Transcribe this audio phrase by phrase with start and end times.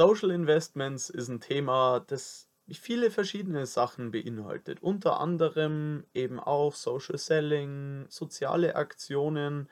[0.00, 4.82] Social Investments ist ein Thema, das viele verschiedene Sachen beinhaltet.
[4.82, 9.68] Unter anderem eben auch Social Selling, soziale Aktionen,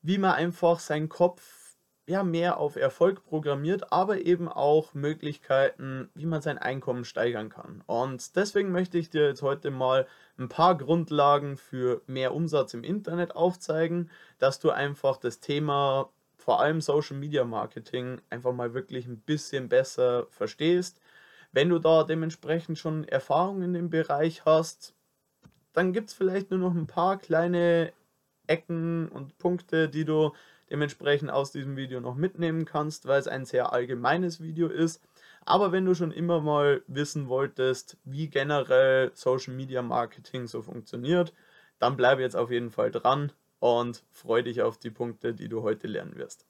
[0.00, 1.76] wie man einfach seinen Kopf
[2.06, 7.82] ja mehr auf Erfolg programmiert, aber eben auch Möglichkeiten, wie man sein Einkommen steigern kann.
[7.86, 10.06] Und deswegen möchte ich dir jetzt heute mal
[10.38, 16.10] ein paar Grundlagen für mehr Umsatz im Internet aufzeigen, dass du einfach das Thema
[16.44, 21.00] vor allem Social Media Marketing einfach mal wirklich ein bisschen besser verstehst.
[21.52, 24.94] Wenn du da dementsprechend schon Erfahrung in dem Bereich hast,
[25.72, 27.94] dann gibt es vielleicht nur noch ein paar kleine
[28.46, 30.32] Ecken und Punkte, die du
[30.70, 35.00] dementsprechend aus diesem Video noch mitnehmen kannst, weil es ein sehr allgemeines Video ist.
[35.46, 41.32] Aber wenn du schon immer mal wissen wolltest, wie generell Social Media Marketing so funktioniert,
[41.78, 45.62] dann bleibe jetzt auf jeden Fall dran und freue dich auf die Punkte, die du
[45.62, 46.46] heute lernen wirst.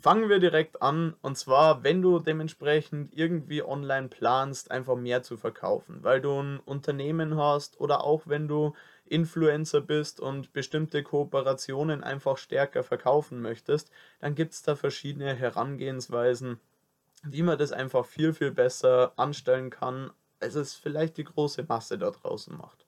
[0.00, 5.36] Fangen wir direkt an und zwar, wenn du dementsprechend irgendwie online planst, einfach mehr zu
[5.36, 8.74] verkaufen, weil du ein Unternehmen hast oder auch wenn du
[9.06, 13.90] Influencer bist und bestimmte Kooperationen einfach stärker verkaufen möchtest,
[14.20, 16.58] dann gibt es da verschiedene Herangehensweisen,
[17.22, 21.98] wie man das einfach viel, viel besser anstellen kann, als es vielleicht die große Masse
[21.98, 22.86] da draußen macht.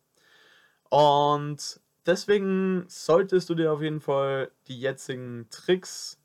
[0.89, 6.21] Und deswegen solltest du dir auf jeden Fall die jetzigen Tricks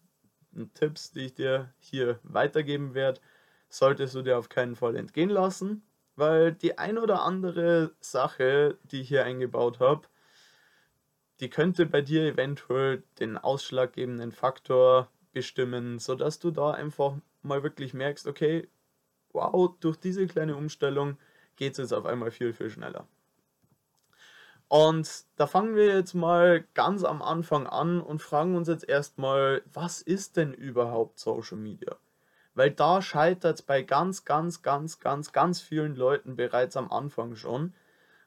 [0.53, 3.21] und Tipps, die ich dir hier weitergeben werde,
[3.69, 5.83] solltest du dir auf keinen Fall entgehen lassen,
[6.15, 10.07] weil die ein oder andere Sache, die ich hier eingebaut habe,
[11.39, 17.93] die könnte bei dir eventuell den ausschlaggebenden Faktor bestimmen, sodass du da einfach mal wirklich
[17.93, 18.67] merkst, okay,
[19.31, 21.17] wow, durch diese kleine Umstellung
[21.55, 23.07] geht es jetzt auf einmal viel, viel schneller.
[24.69, 29.63] Und da fangen wir jetzt mal ganz am Anfang an und fragen uns jetzt erstmal,
[29.73, 31.95] was ist denn überhaupt Social Media?
[32.53, 37.35] Weil da scheitert es bei ganz, ganz, ganz, ganz, ganz vielen Leuten bereits am Anfang
[37.35, 37.73] schon.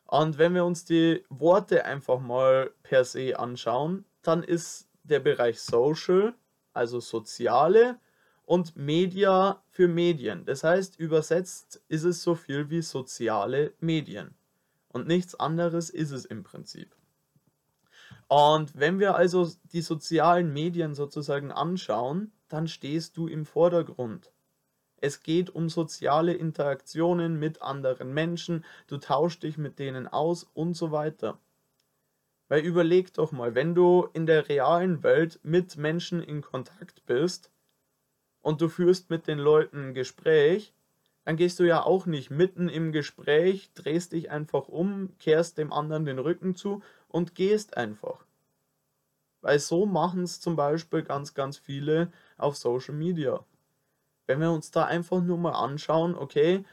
[0.07, 5.61] Und wenn wir uns die Worte einfach mal per se anschauen, dann ist der Bereich
[5.61, 6.35] Social,
[6.73, 8.01] also soziale,
[8.47, 10.45] und Media für Medien.
[10.45, 14.35] Das heißt, übersetzt ist es so viel wie soziale Medien.
[14.93, 16.95] Und nichts anderes ist es im Prinzip.
[18.29, 24.33] Und wenn wir also die sozialen Medien sozusagen anschauen, dann stehst du im Vordergrund.
[24.97, 30.75] Es geht um soziale Interaktionen mit anderen Menschen, du tauschst dich mit denen aus und
[30.75, 31.41] so weiter.
[32.49, 37.51] Weil überleg doch mal, wenn du in der realen Welt mit Menschen in Kontakt bist
[38.43, 40.73] und du führst mit den Leuten ein Gespräch,
[41.25, 45.73] dann gehst du ja auch nicht mitten im Gespräch, drehst dich einfach um, kehrst dem
[45.73, 48.25] anderen den Rücken zu und gehst einfach.
[49.41, 53.45] Weil so machen es zum Beispiel ganz, ganz viele auf Social Media.
[54.27, 56.65] Wenn wir uns da einfach nur mal anschauen, okay,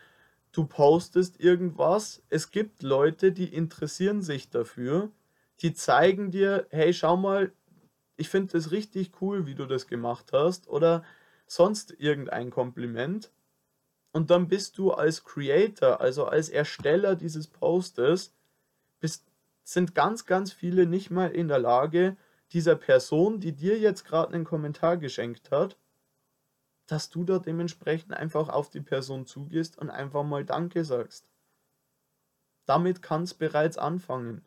[0.52, 5.12] du postest irgendwas, es gibt Leute, die interessieren sich dafür,
[5.62, 7.52] die zeigen dir, hey, schau mal,
[8.18, 11.04] ich finde das richtig cool, wie du das gemacht hast, oder
[11.48, 13.32] sonst irgendein Kompliment
[14.12, 18.34] und dann bist du als Creator, also als Ersteller dieses Postes,
[19.00, 19.26] bist,
[19.64, 22.18] sind ganz, ganz viele nicht mal in der Lage,
[22.52, 25.78] dieser Person, die dir jetzt gerade einen Kommentar geschenkt hat,
[26.88, 31.30] dass du da dementsprechend einfach auf die Person zugehst und einfach mal Danke sagst.
[32.66, 34.44] Damit kann es bereits anfangen.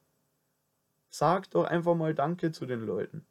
[1.08, 3.24] Sag doch einfach mal Danke zu den Leuten.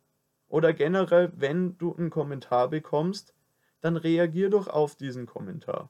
[0.47, 3.33] Oder generell, wenn du einen Kommentar bekommst,
[3.81, 5.89] dann reagier doch auf diesen Kommentar.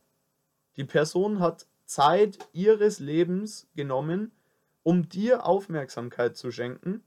[0.78, 4.32] Die Person hat Zeit ihres Lebens genommen,
[4.84, 7.04] um dir Aufmerksamkeit zu schenken.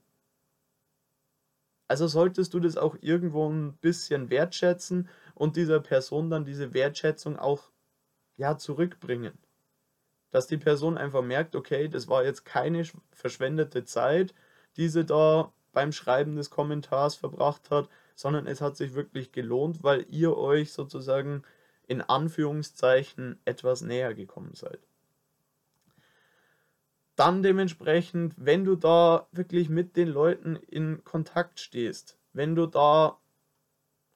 [1.87, 7.37] Also solltest du das auch irgendwo ein bisschen wertschätzen und dieser Person dann diese Wertschätzung
[7.37, 7.69] auch
[8.37, 9.37] ja zurückbringen.
[10.31, 14.33] Dass die Person einfach merkt, okay, das war jetzt keine verschwendete Zeit,
[14.77, 19.83] die sie da beim Schreiben des Kommentars verbracht hat, sondern es hat sich wirklich gelohnt,
[19.83, 21.43] weil ihr euch sozusagen
[21.87, 24.79] in Anführungszeichen etwas näher gekommen seid.
[27.15, 33.17] Dann dementsprechend, wenn du da wirklich mit den Leuten in Kontakt stehst, wenn du da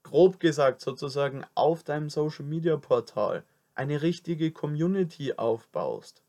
[0.04, 3.44] grob gesagt sozusagen auf deinem Social Media Portal
[3.74, 6.24] eine richtige Community aufbaust,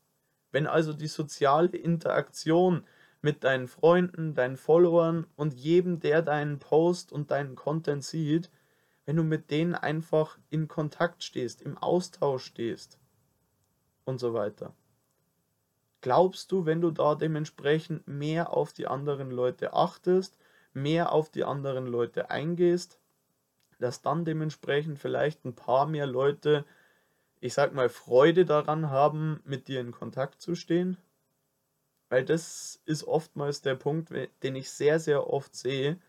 [0.51, 2.85] wenn also die soziale Interaktion
[3.21, 8.49] mit deinen Freunden, deinen Followern und jedem, der deinen Post und deinen Content sieht,
[9.11, 12.97] wenn du mit denen einfach in Kontakt stehst, im Austausch stehst
[14.05, 14.73] und so weiter.
[15.99, 20.37] Glaubst du, wenn du da dementsprechend mehr auf die anderen Leute achtest,
[20.71, 23.01] mehr auf die anderen Leute eingehst,
[23.79, 26.63] dass dann dementsprechend vielleicht ein paar mehr Leute,
[27.41, 30.95] ich sag mal, Freude daran haben, mit dir in Kontakt zu stehen.
[32.07, 35.99] Weil das ist oftmals der Punkt, den ich sehr, sehr oft sehe,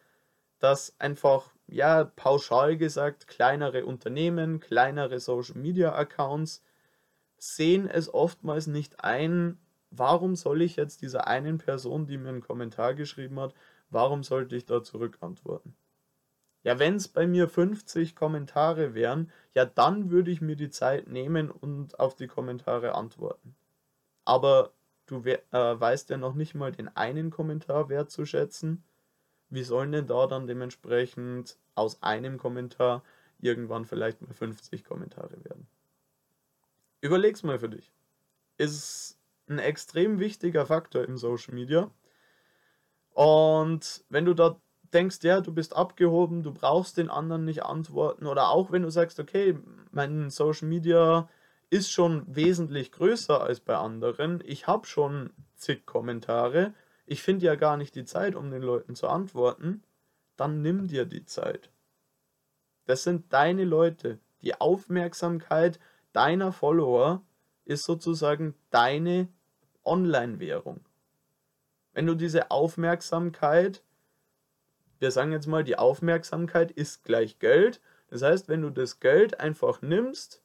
[0.61, 6.63] dass einfach, ja, pauschal gesagt, kleinere Unternehmen, kleinere Social Media Accounts
[7.39, 9.59] sehen es oftmals nicht ein,
[9.91, 13.55] warum soll ich jetzt dieser einen Person, die mir einen Kommentar geschrieben hat,
[13.91, 15.75] warum sollte ich da zurückantworten?
[16.63, 21.09] Ja, wenn es bei mir 50 Kommentare wären, ja, dann würde ich mir die Zeit
[21.09, 23.57] nehmen und auf die Kommentare antworten.
[24.25, 24.73] Aber
[25.07, 28.85] du äh, weißt ja noch nicht mal den einen Kommentar wertzuschätzen.
[29.53, 33.05] Wie sollen denn da dann dementsprechend aus einem Kommentar
[33.39, 35.67] irgendwann vielleicht mal 50 Kommentare werden?
[37.03, 37.93] Überleg's mal für dich.
[38.57, 39.19] Ist
[39.49, 41.91] ein extrem wichtiger Faktor im Social Media.
[43.11, 44.59] Und wenn du da
[44.95, 48.91] denkst, ja, du bist abgehoben, du brauchst den anderen nicht antworten, oder auch wenn du
[48.91, 49.59] sagst, okay,
[49.91, 51.29] mein Social Media
[51.69, 56.73] ist schon wesentlich größer als bei anderen, ich habe schon zig Kommentare,
[57.13, 59.83] ich finde ja gar nicht die Zeit, um den Leuten zu antworten,
[60.37, 61.71] dann nimm dir die Zeit.
[62.87, 64.19] Das sind deine Leute.
[64.43, 65.79] Die Aufmerksamkeit
[66.13, 67.23] deiner Follower
[67.65, 69.29] ist sozusagen deine
[69.85, 70.81] Online-Währung.
[71.93, 73.83] Wenn du diese Aufmerksamkeit
[75.03, 77.81] wir sagen jetzt mal, die Aufmerksamkeit ist gleich Geld.
[78.07, 80.45] Das heißt, wenn du das Geld einfach nimmst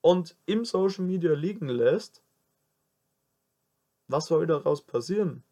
[0.00, 2.20] und im Social Media liegen lässt,
[4.08, 5.44] was soll daraus passieren?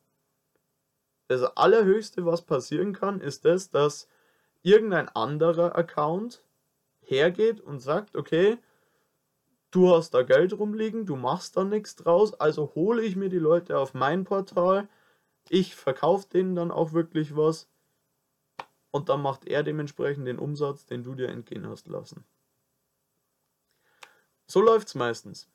[1.29, 4.09] Das allerhöchste, was passieren kann, ist das, dass
[4.63, 6.43] irgendein anderer Account
[7.01, 8.59] hergeht und sagt, okay,
[9.71, 13.39] du hast da Geld rumliegen, du machst da nichts draus, also hole ich mir die
[13.39, 14.89] Leute auf mein Portal,
[15.49, 17.69] ich verkaufe denen dann auch wirklich was
[18.91, 22.25] und dann macht er dementsprechend den Umsatz, den du dir entgehen hast lassen.
[24.47, 25.49] So läuft es meistens.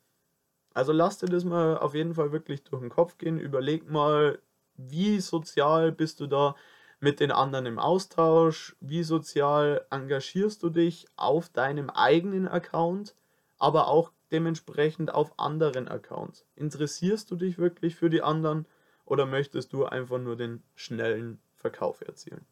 [0.74, 3.38] Also lass dir das mal auf jeden Fall wirklich durch den Kopf gehen.
[3.38, 4.40] Überleg mal,
[4.88, 6.54] wie sozial bist du da
[7.00, 8.76] mit den anderen im Austausch?
[8.80, 13.14] Wie sozial engagierst du dich auf deinem eigenen Account,
[13.58, 16.46] aber auch dementsprechend auf anderen Accounts?
[16.56, 18.66] Interessierst du dich wirklich für die anderen
[19.04, 22.46] oder möchtest du einfach nur den schnellen Verkauf erzielen?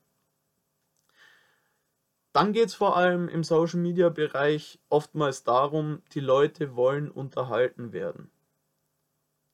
[2.33, 7.93] Dann geht es vor allem im Social Media Bereich oftmals darum, die Leute wollen unterhalten
[7.93, 8.31] werden.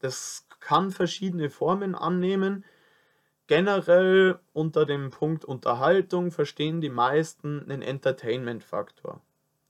[0.05, 2.67] Das kann verschiedene Formen annehmen.
[3.47, 9.23] Generell unter dem Punkt Unterhaltung verstehen die meisten einen Entertainment-Faktor.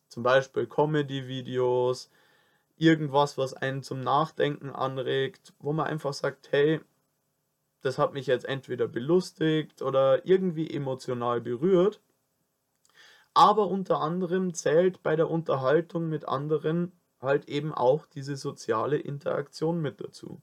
[0.08, 2.10] Zum Beispiel Comedy-Videos,
[2.76, 6.81] irgendwas, was einen zum Nachdenken anregt, wo man einfach sagt, hey,
[7.82, 12.00] das hat mich jetzt entweder belustigt oder irgendwie emotional berührt.
[13.34, 16.90] Aber unter anderem zählt bei der Unterhaltung mit anderen
[17.24, 20.40] halt eben auch diese soziale Interaktion mit dazu.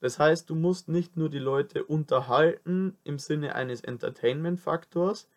[0.00, 5.28] Das heißt, du musst nicht nur die Leute unterhalten im Sinne eines Entertainment-Faktors,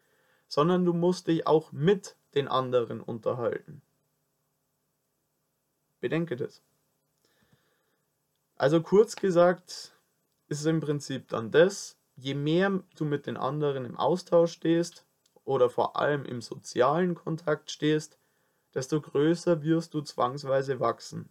[0.47, 3.81] sondern du musst dich auch mit den anderen unterhalten.
[6.00, 6.62] Bedenke das.
[8.56, 9.95] Also kurz gesagt
[10.47, 15.06] ist es im Prinzip dann das, je mehr du mit den anderen im Austausch stehst,
[15.44, 18.18] oder vor allem im sozialen Kontakt stehst,
[18.73, 21.29] desto größer wirst du zwangsweise wachsen.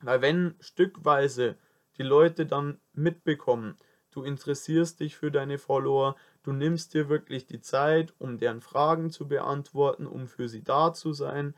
[0.00, 1.56] Weil wenn stückweise
[1.98, 3.76] die Leute dann mitbekommen,
[4.10, 9.10] du interessierst dich für deine Follower, du nimmst dir wirklich die Zeit, um deren Fragen
[9.10, 11.54] zu beantworten, um für sie da zu sein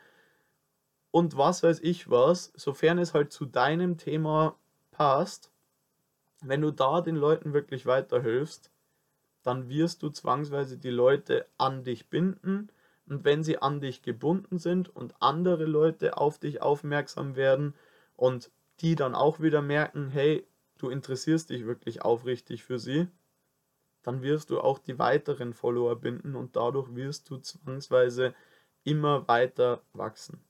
[1.12, 4.58] und was weiß ich was, sofern es halt zu deinem Thema
[4.90, 5.52] passt,
[6.40, 8.72] wenn du da den Leuten wirklich weiterhilfst,
[9.42, 12.72] dann wirst du zwangsweise die Leute an dich binden.
[13.12, 17.74] Und wenn sie an dich gebunden sind und andere Leute auf dich aufmerksam werden
[18.16, 18.50] und
[18.80, 20.46] die dann auch wieder merken, hey,
[20.78, 23.08] du interessierst dich wirklich aufrichtig für sie,
[24.02, 28.34] dann wirst du auch die weiteren Follower binden und dadurch wirst du zwangsweise
[28.82, 30.40] immer weiter wachsen.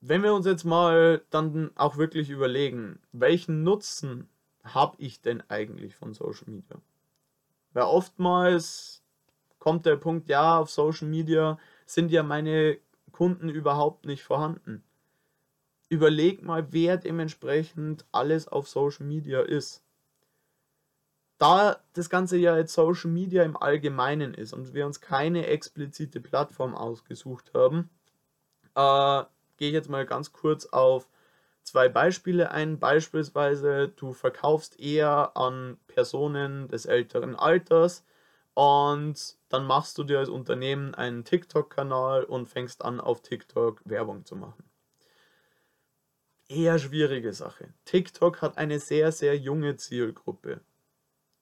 [0.00, 4.28] Wenn wir uns jetzt mal dann auch wirklich überlegen, welchen Nutzen
[4.64, 6.82] habe ich denn eigentlich von Social Media?
[7.72, 9.01] Weil oftmals
[9.62, 12.78] kommt der Punkt, ja, auf Social Media sind ja meine
[13.12, 14.82] Kunden überhaupt nicht vorhanden.
[15.88, 19.84] Überleg mal, wer dementsprechend alles auf Social Media ist.
[21.38, 26.18] Da das Ganze ja jetzt Social Media im Allgemeinen ist und wir uns keine explizite
[26.18, 27.88] Plattform ausgesucht haben,
[28.74, 29.22] äh,
[29.58, 31.06] gehe ich jetzt mal ganz kurz auf
[31.62, 32.80] zwei Beispiele ein.
[32.80, 38.04] Beispielsweise, du verkaufst eher an Personen des älteren Alters
[38.54, 44.24] Und dann machst du dir als Unternehmen einen TikTok-Kanal und fängst an, auf TikTok Werbung
[44.24, 44.64] zu machen.
[46.48, 47.72] Eher schwierige Sache.
[47.86, 50.60] TikTok hat eine sehr, sehr junge Zielgruppe.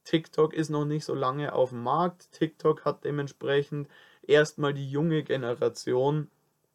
[0.05, 2.33] TikTok ist noch nicht so lange auf dem Markt.
[2.33, 3.89] TikTok hat dementsprechend
[4.23, 6.31] erstmal die junge Generation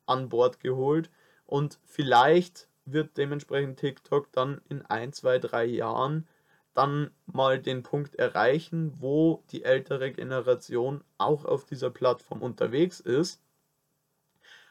[0.06, 1.10] an Bord geholt
[1.46, 6.28] und vielleicht wird dementsprechend TikTok dann in ein, zwei, drei Jahren
[6.76, 13.42] dann mal den Punkt erreichen, wo die ältere Generation auch auf dieser Plattform unterwegs ist.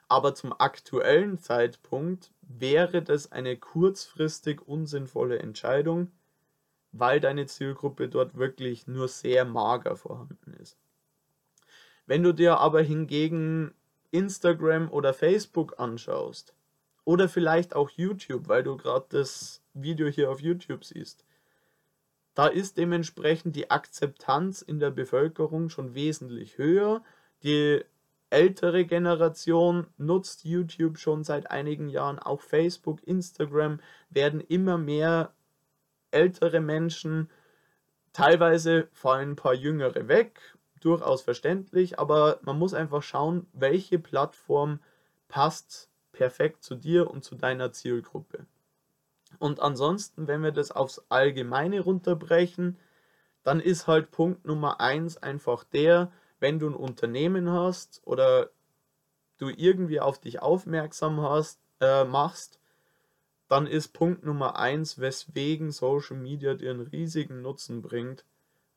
[0.06, 6.12] Aber zum aktuellen Zeitpunkt wäre das eine kurzfristig unsinnvolle Entscheidung,
[6.92, 10.78] weil deine Zielgruppe dort wirklich nur sehr mager vorhanden ist.
[12.06, 13.72] Wenn du dir aber hingegen
[14.10, 16.54] Instagram oder Facebook anschaust
[17.04, 21.24] oder vielleicht auch YouTube, weil du gerade das Video hier auf YouTube siehst,
[22.34, 27.02] da ist dementsprechend die Akzeptanz in der Bevölkerung schon wesentlich höher.
[27.42, 27.84] Die
[28.30, 35.32] ältere Generation nutzt YouTube schon seit einigen Jahren, auch Facebook, Instagram werden immer mehr
[36.10, 37.30] ältere Menschen,
[38.12, 40.40] teilweise fallen ein paar jüngere weg,
[40.80, 44.80] durchaus verständlich, aber man muss einfach schauen, welche Plattform
[45.28, 48.46] passt perfekt zu dir und zu deiner Zielgruppe.
[49.38, 52.78] Und ansonsten, wenn wir das aufs Allgemeine runterbrechen,
[53.42, 56.10] dann ist halt Punkt Nummer eins einfach der,
[56.40, 58.50] wenn du ein Unternehmen hast oder
[59.38, 62.58] du irgendwie auf dich aufmerksam hast, äh, machst,
[63.48, 68.24] dann ist Punkt Nummer eins, weswegen Social Media dir einen riesigen Nutzen bringt,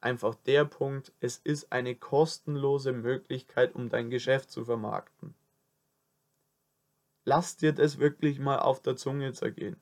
[0.02, 5.34] einfach der Punkt, es ist eine kostenlose Möglichkeit, um dein Geschäft zu vermarkten.
[7.24, 9.78] Lass dir das wirklich mal auf der Zunge zergehen.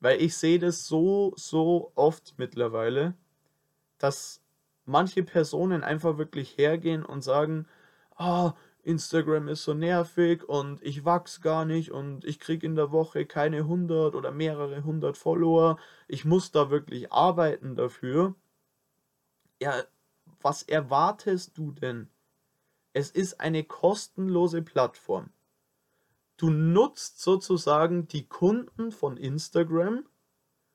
[0.00, 3.14] Weil ich sehe das so, so oft mittlerweile,
[3.98, 4.40] dass
[4.84, 7.66] manche Personen einfach wirklich hergehen und sagen,
[8.16, 12.90] ah, Instagram ist so nervig und ich wachs gar nicht und ich kriege in der
[12.90, 15.78] Woche keine 100 oder mehrere hundert Follower.
[16.06, 18.34] Ich muss da wirklich arbeiten dafür.
[19.60, 19.82] Ja,
[20.40, 22.08] was erwartest du denn?
[22.92, 25.30] Es ist eine kostenlose Plattform.
[26.38, 30.06] Du nutzt sozusagen die Kunden von Instagram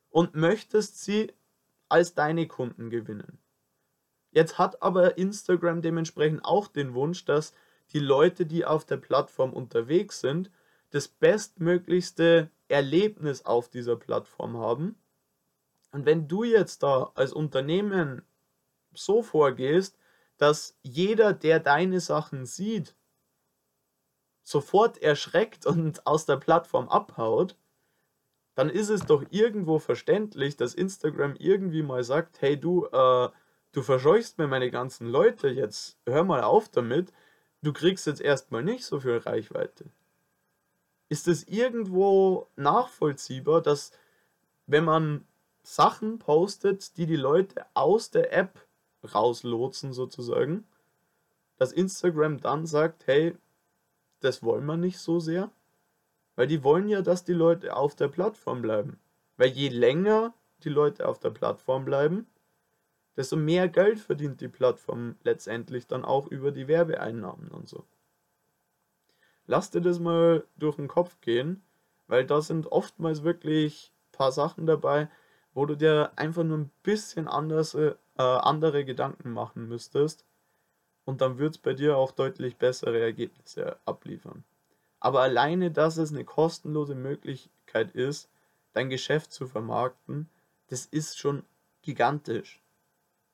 [0.10, 1.34] und möchtest sie
[1.88, 3.39] als deine Kunden gewinnen.
[4.32, 7.53] Jetzt hat aber Instagram dementsprechend auch den Wunsch, dass
[7.93, 10.51] die Leute, die auf der Plattform unterwegs sind,
[10.89, 14.96] das bestmöglichste Erlebnis auf dieser Plattform haben.
[15.91, 18.24] Und wenn du jetzt da als Unternehmen
[18.93, 19.98] so vorgehst,
[20.38, 22.96] dass jeder, der deine Sachen sieht,
[24.44, 27.56] sofort erschreckt und aus der Plattform abhaut,
[28.56, 33.30] dann ist es doch irgendwo verständlich, dass Instagram irgendwie mal sagt, hey du, äh,
[33.72, 37.12] du verscheuchst mir meine ganzen Leute, jetzt hör mal auf damit,
[37.62, 39.86] du kriegst jetzt erstmal nicht so viel Reichweite.
[41.10, 43.92] Ist es irgendwo nachvollziehbar, dass
[44.68, 45.26] wenn man
[45.64, 48.68] Sachen postet, die die Leute aus der App
[49.14, 50.68] rauslotsen sozusagen,
[51.58, 53.36] dass Instagram dann sagt, hey,
[54.24, 55.51] das wollen wir nicht so sehr.
[56.36, 59.00] Weil die wollen ja, dass die Leute auf der Plattform bleiben.
[59.38, 62.27] Weil je länger die Leute auf der Plattform bleiben,
[63.15, 67.86] desto mehr Geld verdient die Plattform letztendlich dann auch über die Werbeeinnahmen und so.
[69.46, 71.63] Lass dir das mal durch den Kopf gehen,
[72.08, 75.10] weil da sind oftmals wirklich ein paar Sachen dabei,
[75.53, 80.25] wo du dir einfach nur ein bisschen anders, äh, andere Gedanken machen müsstest,
[81.06, 84.44] und dann wird es bei dir auch deutlich bessere Ergebnisse abliefern.
[85.00, 88.30] Aber alleine, dass es eine kostenlose Möglichkeit ist,
[88.74, 90.30] dein Geschäft zu vermarkten,
[90.68, 91.44] das ist schon
[91.82, 92.62] gigantisch.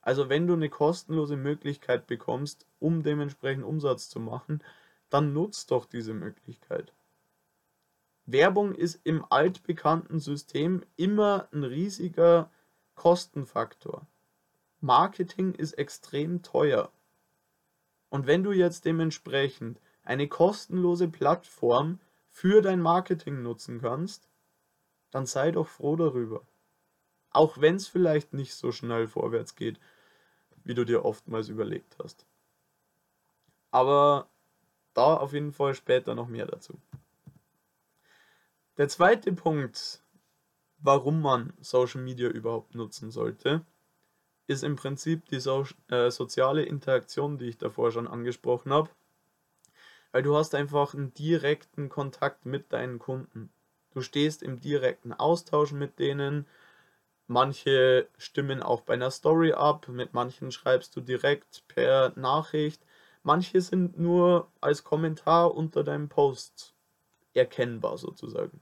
[0.02, 4.64] Also wenn du eine kostenlose Möglichkeit bekommst, um dementsprechend Umsatz zu machen,
[5.10, 6.94] dann nutzt doch diese Möglichkeit.
[8.26, 12.52] Werbung ist im altbekannten System immer ein riesiger
[12.96, 14.06] Kostenfaktor.
[14.82, 16.92] Marketing ist extrem teuer.
[18.10, 22.00] Und wenn du jetzt dementsprechend eine kostenlose Plattform
[22.30, 24.30] für dein Marketing nutzen kannst,
[25.12, 26.46] dann sei doch froh darüber.
[27.32, 29.80] Auch wenn es vielleicht nicht so schnell vorwärts geht,
[30.63, 32.25] wie du dir oftmals überlegt hast.
[33.72, 34.28] Aber
[34.94, 36.80] da auf jeden Fall später noch mehr dazu.
[38.78, 40.01] Der zweite Punkt,
[40.80, 43.66] warum man Social Media überhaupt nutzen sollte,
[44.50, 48.89] ist im Prinzip die so, äh, soziale Interaktion, die ich davor schon angesprochen habe.
[50.12, 53.51] Weil du hast einfach einen direkten Kontakt mit deinen Kunden.
[53.94, 56.48] Du stehst im direkten Austausch mit denen.
[57.27, 62.82] Manche stimmen auch bei einer Story ab, mit manchen schreibst du direkt per Nachricht.
[63.22, 66.74] Manche sind nur als Kommentar unter deinem Post
[67.36, 68.60] erkennbar sozusagen.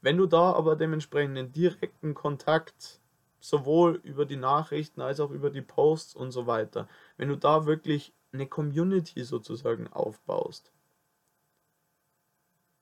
[0.00, 3.00] Wenn du da aber dementsprechend den direkten Kontakt
[3.40, 7.66] sowohl über die Nachrichten als auch über die Posts und so weiter, wenn du da
[7.66, 10.72] wirklich eine Community sozusagen aufbaust,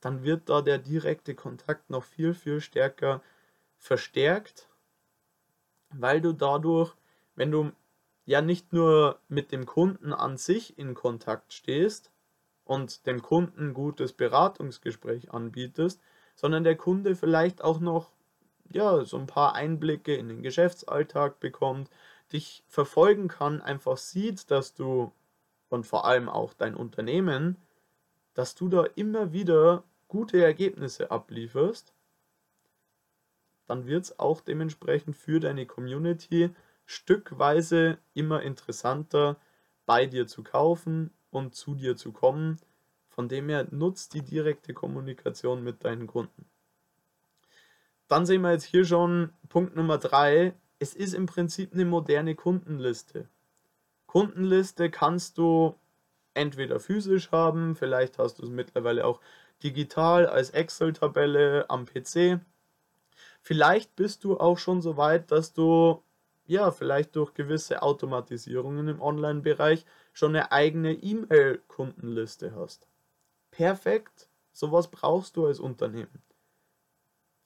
[0.01, 3.23] dann wird da der direkte Kontakt noch viel, viel stärker
[3.79, 4.69] verstärkt,
[5.91, 6.95] weil du dadurch,
[7.35, 7.73] wenn du
[8.27, 12.13] ja nicht nur mit dem Kunden an sich in Kontakt stehst
[12.65, 16.01] und dem Kunden gutes Beratungsgespräch anbietest,
[16.35, 18.13] sondern der Kunde vielleicht auch noch
[18.71, 21.91] ja, so ein paar Einblicke in den Geschäftsalltag bekommt,
[22.33, 25.13] dich verfolgen kann, einfach sieht, dass du
[25.71, 27.57] und vor allem auch dein Unternehmen,
[28.35, 31.93] dass du da immer wieder gute Ergebnisse ablieferst
[33.69, 36.51] dann wird es auch dementsprechend für deine Community
[36.87, 39.37] stückweise immer interessanter,
[39.85, 42.59] bei dir zu kaufen und zu dir zu kommen.
[43.09, 46.47] Von dem her nutzt die direkte Kommunikation mit deinen Kunden.
[48.09, 50.55] Dann sehen wir jetzt hier schon Punkt Nummer drei.
[50.79, 53.29] Es ist im Prinzip eine moderne Kundenliste.
[54.07, 55.75] Kundenliste kannst du
[56.35, 59.21] entweder physisch haben, vielleicht hast du es mittlerweile auch
[59.63, 62.41] digital als Excel-Tabelle am PC
[63.43, 66.03] Vielleicht bist du auch schon so weit, dass du
[66.47, 72.89] ja vielleicht durch gewisse Automatisierungen im Online-Bereich schon eine eigene E-Mail-Kundenliste hast.
[73.51, 76.23] Perfekt, sowas brauchst du als Unternehmen.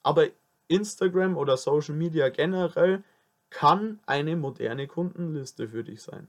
[0.03, 0.29] Aber
[0.73, 3.05] Instagram oder Social Media generell
[3.51, 6.29] kann eine moderne Kundenliste für dich sein.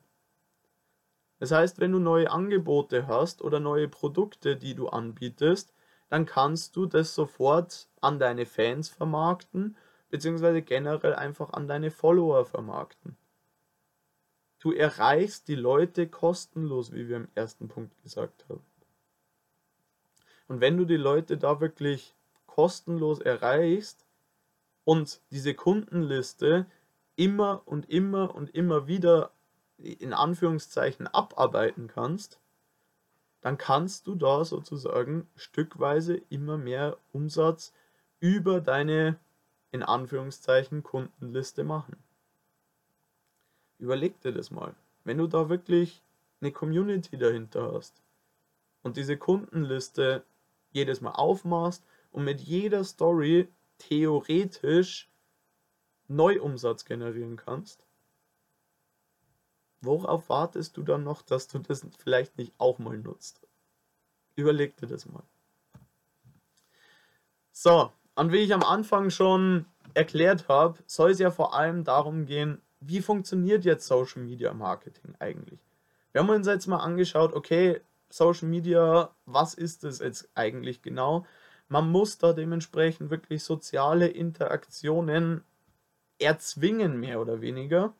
[1.39, 5.73] Das heißt, wenn du neue Angebote hast oder neue Produkte, die du anbietest,
[6.09, 9.75] dann kannst du das sofort an deine Fans vermarkten,
[10.09, 13.17] beziehungsweise generell einfach an deine Follower vermarkten.
[14.59, 18.63] Du erreichst die Leute kostenlos, wie wir im ersten Punkt gesagt haben.
[20.47, 22.13] Und wenn du die Leute da wirklich
[22.45, 24.02] kostenlos erreichst
[24.85, 26.65] und diese Kundenliste
[27.15, 29.31] immer und immer und immer wieder
[29.77, 32.39] in Anführungszeichen abarbeiten kannst,
[33.41, 37.73] dann kannst du da sozusagen stückweise immer mehr Umsatz
[38.19, 39.19] über deine
[39.71, 41.97] in Anführungszeichen Kundenliste machen.
[43.79, 44.75] Überleg dir das mal.
[45.03, 46.01] Wenn du da wirklich
[46.39, 48.01] eine Community dahinter hast
[48.81, 50.23] und diese Kundenliste
[50.71, 53.49] jedes Mal aufmachst und mit jeder Story
[53.87, 55.09] theoretisch
[56.07, 57.85] Neuumsatz generieren kannst,
[59.83, 63.45] Worauf wartest du dann noch, dass du das vielleicht nicht auch mal nutzt?
[64.37, 65.23] Überleg dir das mal.
[67.51, 72.25] So, und wie ich am Anfang schon erklärt habe, soll es ja vor allem darum
[72.25, 75.59] gehen, wie funktioniert jetzt Social Media Marketing eigentlich?
[76.13, 81.25] Wir haben uns jetzt mal angeschaut, okay, Social Media, was ist es jetzt eigentlich genau?
[81.73, 85.43] Man muss da dementsprechend wirklich soziale Interaktionen
[86.19, 87.95] erzwingen, mehr oder weniger.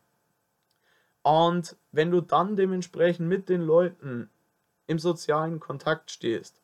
[1.24, 4.30] Und wenn du dann dementsprechend mit den Leuten
[4.86, 6.62] im sozialen Kontakt stehst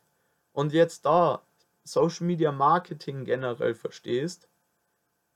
[0.53, 1.41] und jetzt da
[1.83, 4.47] Social Media Marketing generell verstehst,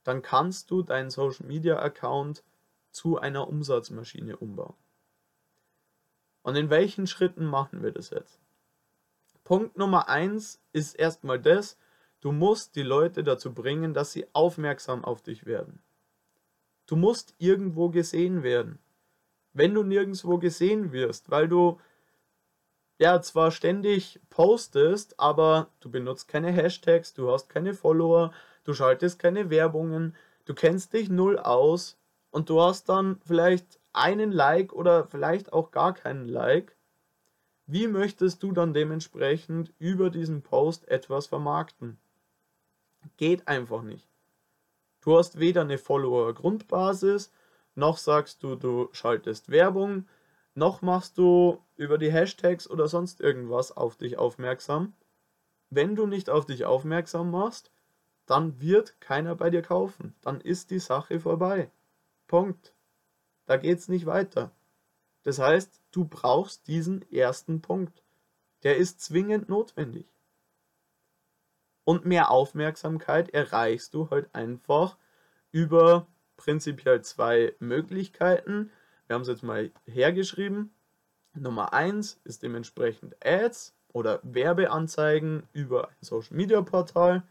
[0.03, 2.43] dann kannst du deinen Social Media Account
[2.91, 4.75] zu einer Umsatzmaschine umbauen.
[6.43, 8.42] Und in welchen Schritten machen wir das jetzt?
[9.43, 11.77] Punkt Nummer eins ist erstmal das,
[12.21, 15.81] du musst die Leute dazu bringen, dass sie aufmerksam auf dich werden.
[16.85, 18.79] Du musst irgendwo gesehen werden
[19.53, 21.79] wenn du nirgendwo gesehen wirst, weil du
[22.97, 29.19] ja zwar ständig postest, aber du benutzt keine Hashtags, du hast keine Follower, du schaltest
[29.19, 31.97] keine Werbungen, du kennst dich null aus
[32.31, 36.75] und du hast dann vielleicht einen Like oder vielleicht auch gar keinen Like.
[37.65, 41.97] Wie möchtest du dann dementsprechend über diesen Post etwas vermarkten?
[43.17, 44.07] Geht einfach nicht.
[45.01, 47.31] Du hast weder eine Follower-Grundbasis,
[47.75, 50.07] noch sagst du, du schaltest Werbung,
[50.55, 54.93] noch machst du über die Hashtags oder sonst irgendwas auf dich aufmerksam.
[55.69, 57.71] Wenn du nicht auf dich aufmerksam machst,
[58.25, 60.15] dann wird keiner bei dir kaufen.
[60.21, 61.71] Dann ist die Sache vorbei.
[62.27, 62.73] Punkt.
[63.45, 64.51] Da geht's nicht weiter.
[65.23, 68.03] Das heißt, du brauchst diesen ersten Punkt.
[68.63, 70.07] Der ist zwingend notwendig.
[71.85, 74.97] Und mehr Aufmerksamkeit erreichst du halt einfach
[75.51, 76.07] über
[76.37, 78.71] prinzipiell zwei Möglichkeiten.
[79.07, 80.73] Wir haben es jetzt mal hergeschrieben.
[81.33, 87.23] Nummer 1 ist dementsprechend Ads oder Werbeanzeigen über ein Social Media Portal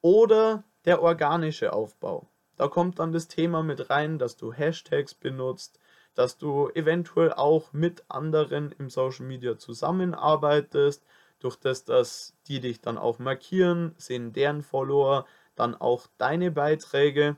[0.00, 2.28] oder der organische Aufbau.
[2.56, 5.78] Da kommt dann das Thema mit rein, dass du Hashtags benutzt,
[6.14, 11.04] dass du eventuell auch mit anderen im Social Media zusammenarbeitest,
[11.38, 17.36] durch das, dass die dich dann auch markieren, sehen deren Follower dann auch deine Beiträge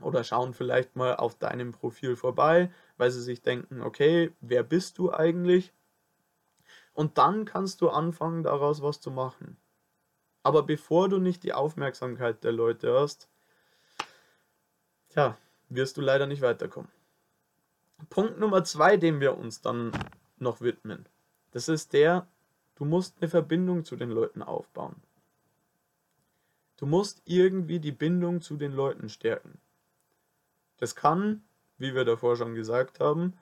[0.00, 4.98] oder schauen vielleicht mal auf deinem Profil vorbei, weil sie sich denken, okay, wer bist
[4.98, 5.72] du eigentlich?
[6.92, 9.56] Und dann kannst du anfangen, daraus was zu machen.
[10.42, 13.28] Aber bevor du nicht die Aufmerksamkeit der Leute hast,
[15.10, 15.36] tja,
[15.68, 16.90] wirst du leider nicht weiterkommen.
[18.10, 19.92] Punkt Nummer zwei, dem wir uns dann
[20.38, 21.06] noch widmen,
[21.50, 22.26] das ist der,
[22.76, 24.96] du musst eine Verbindung zu den Leuten aufbauen.
[26.76, 29.58] Du musst irgendwie die Bindung zu den Leuten stärken.
[30.76, 31.42] Das kann,
[31.76, 33.34] wie wir davor schon gesagt haben,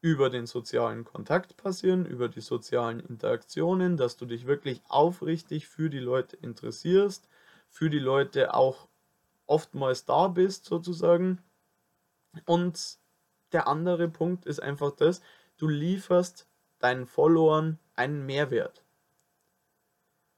[0.00, 5.90] über den sozialen Kontakt passieren, über die sozialen Interaktionen, dass du dich wirklich aufrichtig für
[5.90, 7.28] die Leute interessierst,
[7.68, 8.88] für die Leute auch
[9.46, 11.42] oftmals da bist sozusagen.
[12.46, 12.98] Und
[13.52, 15.22] der andere Punkt ist einfach das,
[15.56, 16.46] du lieferst
[16.78, 18.84] deinen Followern einen Mehrwert.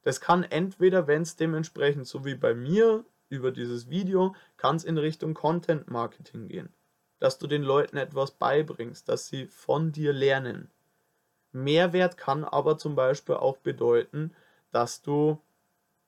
[0.03, 4.85] Das kann entweder, wenn es dementsprechend so wie bei mir über dieses Video, kann es
[4.85, 6.73] in Richtung Content Marketing gehen
[7.21, 10.71] dass du den Leuten etwas beibringst, dass sie von dir lernen.
[11.53, 14.35] Mehrwert kann aber zum Beispiel auch bedeuten,
[14.73, 15.39] dass du,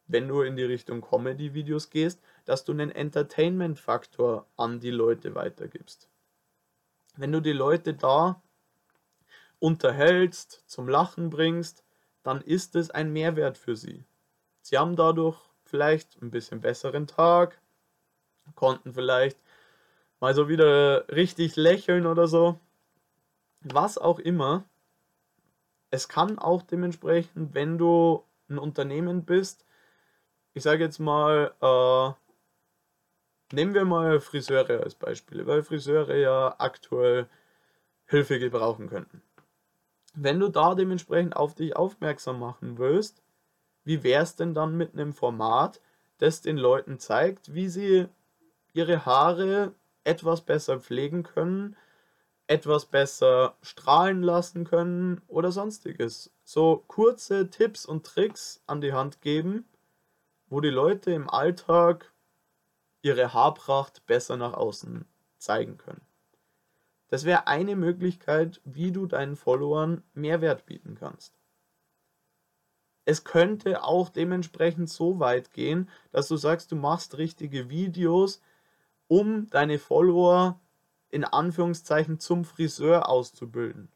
[0.06, 6.08] wenn du in die Richtung Comedy-Videos gehst, dass du einen Entertainment-Faktor an die Leute weitergibst.
[7.16, 8.42] Wenn du die Leute da
[9.58, 11.84] unterhältst, zum Lachen bringst,
[12.22, 14.04] dann ist es ein Mehrwert für sie.
[14.60, 17.60] Sie haben dadurch vielleicht ein bisschen besseren Tag,
[18.54, 19.38] konnten vielleicht
[20.20, 22.58] mal so wieder richtig lächeln oder so.
[23.60, 24.64] Was auch immer.
[25.90, 29.64] Es kann auch dementsprechend, wenn du ein Unternehmen bist,
[30.54, 32.31] ich sage jetzt mal, äh,
[33.52, 37.28] nehmen wir mal Friseure als Beispiel, weil Friseure ja aktuell
[38.06, 39.22] Hilfe gebrauchen könnten.
[40.14, 43.22] Wenn du da dementsprechend auf dich aufmerksam machen willst,
[43.84, 45.80] wie wäre es denn dann mit einem Format,
[46.18, 48.06] das den Leuten zeigt, wie sie
[48.74, 51.76] ihre Haare etwas besser pflegen können,
[52.46, 56.30] etwas besser strahlen lassen können oder sonstiges.
[56.44, 59.64] So kurze Tipps und Tricks an die Hand geben,
[60.48, 62.11] wo die Leute im Alltag
[63.02, 65.04] ihre Haarpracht besser nach außen
[65.38, 66.00] zeigen können.
[67.08, 71.34] Das wäre eine Möglichkeit, wie du deinen Followern Mehrwert bieten kannst.
[73.04, 78.40] Es könnte auch dementsprechend so weit gehen, dass du sagst, du machst richtige Videos,
[79.08, 80.60] um deine Follower
[81.10, 83.90] in Anführungszeichen zum Friseur auszubilden.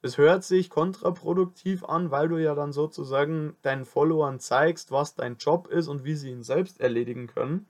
[0.00, 5.36] Das hört sich kontraproduktiv an, weil du ja dann sozusagen deinen Followern zeigst, was dein
[5.36, 7.66] Job ist und wie sie ihn selbst erledigen können.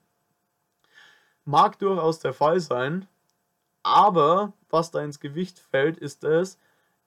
[1.44, 3.06] Mag durchaus der Fall sein,
[3.82, 6.58] aber was da ins Gewicht fällt, ist es,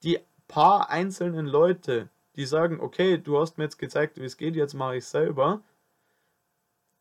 [0.03, 4.55] die paar einzelnen Leute, die sagen, okay, du hast mir jetzt gezeigt, wie es geht,
[4.55, 5.61] jetzt mache ich es selber,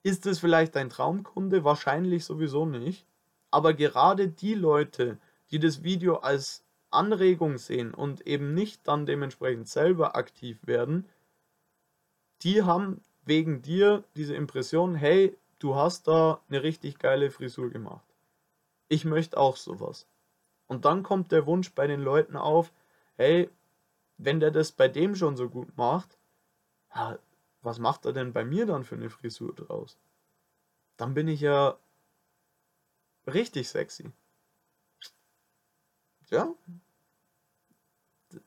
[0.02, 1.64] ist es vielleicht dein Traumkunde?
[1.64, 3.04] Wahrscheinlich sowieso nicht.
[3.50, 5.18] Aber gerade die Leute,
[5.50, 11.06] die das Video als Anregung sehen und eben nicht dann dementsprechend selber aktiv werden,
[12.42, 18.06] die haben wegen dir diese Impression, hey, du hast da eine richtig geile Frisur gemacht.
[18.88, 20.06] Ich möchte auch sowas.
[20.66, 22.72] Und dann kommt der Wunsch bei den Leuten auf,
[23.16, 23.50] hey,
[24.18, 26.18] wenn der das bei dem schon so gut macht,
[27.62, 29.98] was macht er denn bei mir dann für eine Frisur draus?
[30.96, 31.76] Dann bin ich ja
[33.26, 34.10] richtig sexy.
[36.30, 36.54] Ja?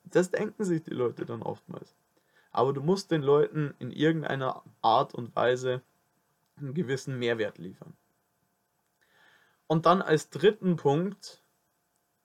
[0.04, 1.96] Das denken sich die Leute dann oftmals.
[2.52, 5.82] Aber du musst den Leuten in irgendeiner Art und Weise
[6.60, 7.96] einen gewissen Mehrwert liefern.
[9.68, 11.44] Und dann als dritten Punkt,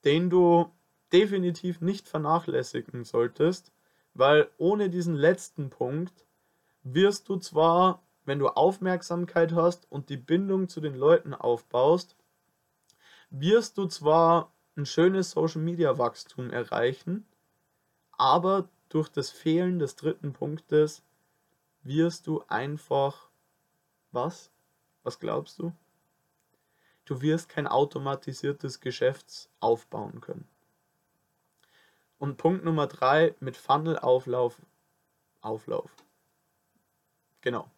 [0.03, 0.71] den du
[1.11, 3.71] definitiv nicht vernachlässigen solltest,
[4.13, 6.25] weil ohne diesen letzten Punkt
[6.83, 12.15] wirst du zwar, wenn du Aufmerksamkeit hast und die Bindung zu den Leuten aufbaust,
[13.29, 17.25] wirst du zwar ein schönes Social Media Wachstum erreichen,
[18.11, 21.03] aber durch das Fehlen des dritten Punktes
[21.83, 23.29] wirst du einfach
[24.15, 24.49] was?
[25.03, 25.71] Was glaubst du?
[27.05, 30.47] Du wirst kein automatisiertes Geschäft aufbauen können.
[32.17, 34.59] Und Punkt Nummer drei mit Funnel-Auflauf.
[35.41, 35.91] Auflauf.
[37.41, 37.69] Genau.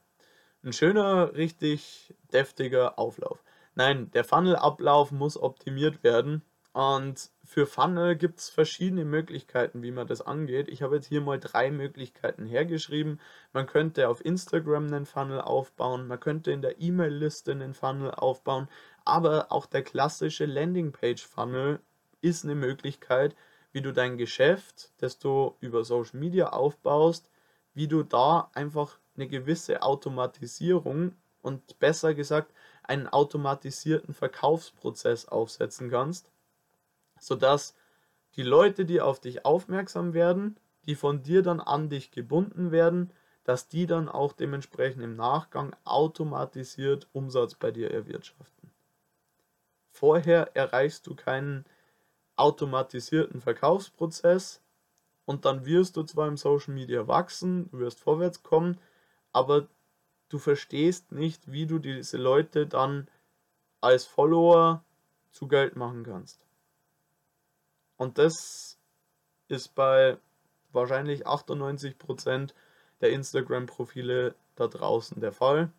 [0.64, 3.44] Ein schöner, richtig deftiger Auflauf.
[3.76, 6.42] Nein, der Funnel-Ablauf muss optimiert werden.
[6.72, 10.68] Und für Funnel gibt es verschiedene Möglichkeiten, wie man das angeht.
[10.68, 13.22] Ich habe jetzt hier mal drei Möglichkeiten hergeschrieben.
[13.54, 18.68] Man könnte auf Instagram einen Funnel aufbauen, man könnte in der E-Mail-Liste einen Funnel aufbauen,
[19.06, 21.80] aber auch der klassische Landingpage-Funnel
[22.20, 23.34] ist eine Möglichkeit,
[23.72, 27.30] wie du dein Geschäft, das du über Social Media aufbaust,
[27.74, 32.52] wie du da einfach eine gewisse Automatisierung und besser gesagt
[32.84, 36.30] einen automatisierten Verkaufsprozess aufsetzen kannst,
[37.20, 37.76] sodass
[38.36, 43.12] die Leute, die auf dich aufmerksam werden, die von dir dann an dich gebunden werden,
[43.44, 48.72] dass die dann auch dementsprechend im Nachgang automatisiert Umsatz bei dir erwirtschaften.
[49.90, 51.66] Vorher erreichst du keinen
[52.36, 54.62] automatisierten Verkaufsprozess
[55.26, 58.80] und dann wirst du zwar im Social Media wachsen, du wirst vorwärts kommen,
[59.34, 59.68] aber
[60.30, 63.08] du verstehst nicht, wie du diese Leute dann
[63.82, 64.84] als Follower
[65.32, 66.47] zu Geld machen kannst.
[67.98, 68.78] Und das
[69.48, 70.18] ist bei
[70.72, 72.54] wahrscheinlich 98%
[73.02, 75.72] der Instagram-Profile da draußen der Fall.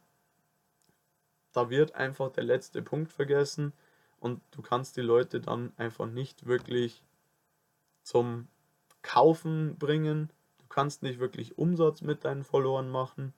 [1.53, 3.73] Da wird einfach der letzte Punkt vergessen
[4.21, 7.05] und du kannst die Leute dann einfach nicht wirklich
[8.03, 8.49] zum
[9.03, 10.31] Kaufen bringen.
[10.59, 13.33] Du kannst nicht wirklich Umsatz mit deinen Followern machen.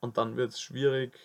[0.00, 1.18] Und dann wird es schwierig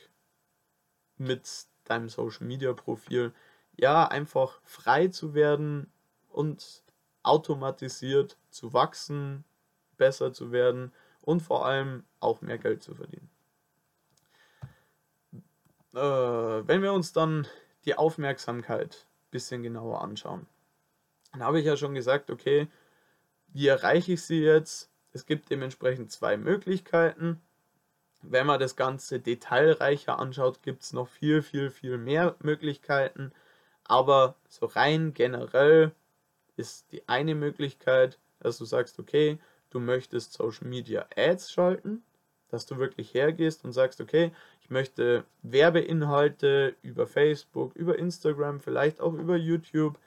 [1.17, 3.34] mit deinem Social Media Profil
[3.77, 5.91] ja einfach frei zu werden
[6.29, 6.83] und
[7.23, 9.43] automatisiert zu wachsen,
[9.97, 13.29] besser zu werden und vor allem auch mehr Geld zu verdienen.
[15.93, 15.99] Äh,
[16.67, 17.47] wenn wir uns dann
[17.85, 20.45] die Aufmerksamkeit ein bisschen genauer anschauen,
[21.31, 22.67] dann habe ich ja schon gesagt, okay,
[23.47, 24.89] wie erreiche ich sie jetzt?
[25.13, 27.41] Es gibt dementsprechend zwei Möglichkeiten.
[28.21, 33.31] Wenn man das Ganze detailreicher anschaut, gibt es noch viel, viel, viel mehr Möglichkeiten.
[33.88, 35.91] Aber so rein generell
[36.58, 42.04] ist die eine Möglichkeit, dass du sagst, okay, du möchtest Social Media Ads schalten,
[42.50, 49.00] dass du wirklich hergehst und sagst, okay, ich möchte Werbeinhalte über Facebook, über Instagram, vielleicht
[49.00, 49.97] auch über YouTube,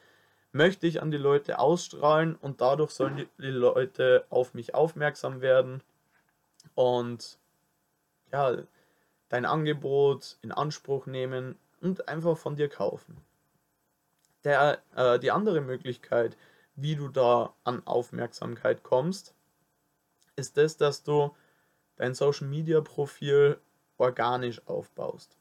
[0.53, 5.83] möchte ich an die Leute ausstrahlen und dadurch sollen die, Leute auf mich aufmerksam werden
[6.75, 7.39] und
[8.33, 8.57] ja,
[9.29, 13.17] dein Angebot in Anspruch nehmen und einfach von dir kaufen.
[14.45, 16.37] Der, äh, die andere Möglichkeit,
[16.75, 19.35] wie du da an Aufmerksamkeit kommst,
[20.37, 21.35] ist das, dass du
[21.97, 23.59] dein Social Media Profil
[23.99, 25.37] organisch aufbaust.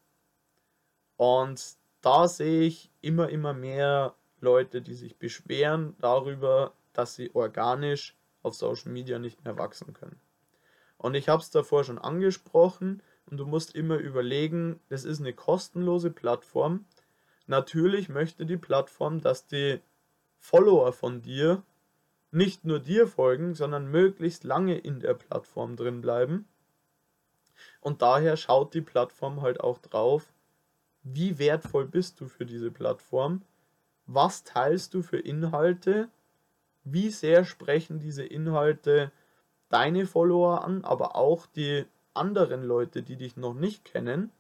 [1.16, 8.16] Und da sehe ich immer, immer mehr Leute, die sich beschweren darüber, dass sie organisch
[8.42, 10.20] auf Social Media nicht mehr wachsen können.
[10.98, 15.34] Und ich habe es davor schon angesprochen und du musst immer überlegen, das ist eine
[15.34, 16.86] kostenlose Plattform.
[17.50, 19.80] Natürlich möchte die Plattform, dass die
[20.38, 21.64] Follower von dir
[22.30, 26.48] nicht nur dir folgen, sondern möglichst lange in der Plattform drin bleiben.
[27.82, 30.32] Und daher schaut die Plattform halt auch drauf,
[31.02, 33.42] wie wertvoll bist du für diese Plattform,
[34.06, 36.08] was teilst du für Inhalte,
[36.84, 39.12] wie sehr sprechen diese Inhalte
[39.70, 44.32] deine Follower an, aber auch die anderen Leute, die dich noch nicht kennen.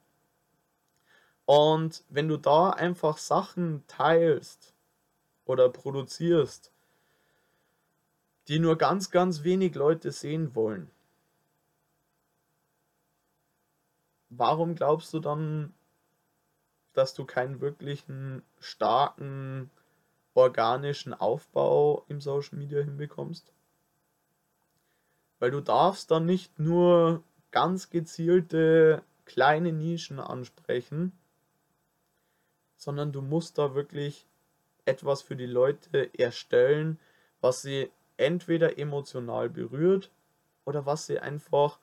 [1.50, 4.76] Und wenn du da einfach Sachen teilst
[5.46, 6.72] oder produzierst,
[8.48, 10.92] die nur ganz, ganz wenig Leute sehen wollen,
[14.30, 15.74] warum glaubst du dann,
[16.94, 19.72] dass du keinen wirklichen starken
[20.36, 23.52] organischen Aufbau im Social Media hinbekommst?
[25.40, 31.18] Weil du darfst dann nicht nur ganz gezielte kleine Nischen ansprechen,
[32.80, 34.26] sondern du musst da wirklich
[34.86, 37.00] etwas für die Leute erstellen,
[37.39, 40.10] was sie entweder emotional berührt
[40.65, 41.78] oder was sie einfach,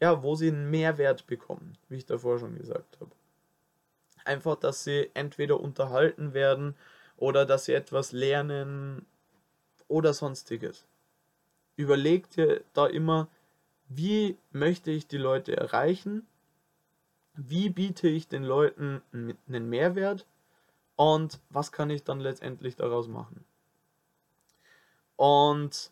[0.00, 3.10] ja, wo sie einen Mehrwert bekommen, wie ich davor schon gesagt habe.
[4.24, 6.76] Einfach, dass sie entweder unterhalten werden
[7.16, 9.04] oder dass sie etwas lernen
[9.88, 10.86] oder sonstiges
[11.76, 13.28] überleg dir da immer,
[13.88, 16.26] wie möchte ich die Leute erreichen,
[17.34, 20.26] wie biete ich den Leuten einen Mehrwert
[20.96, 23.44] und was kann ich dann letztendlich daraus machen.
[25.16, 25.90] Und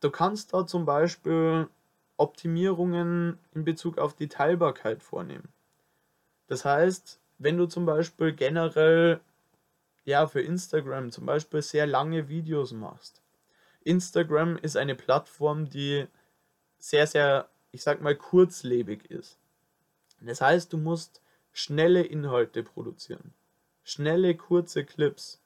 [0.00, 1.68] du kannst da zum Beispiel
[2.16, 5.48] Optimierungen in Bezug auf die Teilbarkeit vornehmen.
[6.46, 9.20] Das heißt, wenn du zum Beispiel generell
[10.04, 13.20] ja für Instagram zum Beispiel sehr lange Videos machst,
[13.82, 16.06] Instagram ist eine Plattform, die
[16.78, 19.38] sehr, sehr, ich sag mal, kurzlebig ist.
[20.20, 21.20] Das heißt, du musst
[21.52, 23.32] schnelle Inhalte produzieren.
[23.84, 25.40] Schnelle, kurze Clips.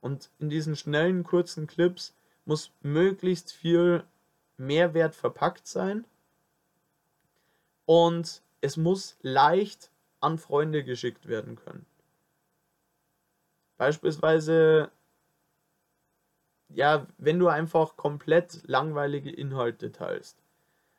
[0.00, 4.04] Und in diesen schnellen, kurzen Clips muss möglichst viel
[4.56, 6.04] Mehrwert verpackt sein.
[7.86, 11.86] Und es muss leicht an Freunde geschickt werden können.
[13.76, 14.90] Beispielsweise,
[16.68, 20.38] ja, wenn du einfach komplett langweilige Inhalte teilst.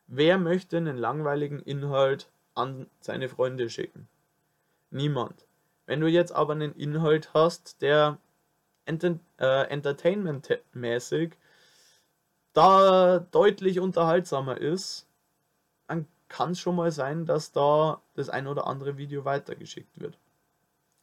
[0.08, 4.08] Wer möchte einen langweiligen Inhalt an seine Freunde schicken?
[4.90, 5.46] Niemand.
[5.86, 8.18] Wenn du jetzt aber einen Inhalt hast, der
[8.86, 11.38] ent äh, entertainmentmäßig
[12.54, 15.08] da deutlich unterhaltsamer ist,
[15.88, 20.18] dann kann es schon mal sein, dass da das ein oder andere Video weitergeschickt wird.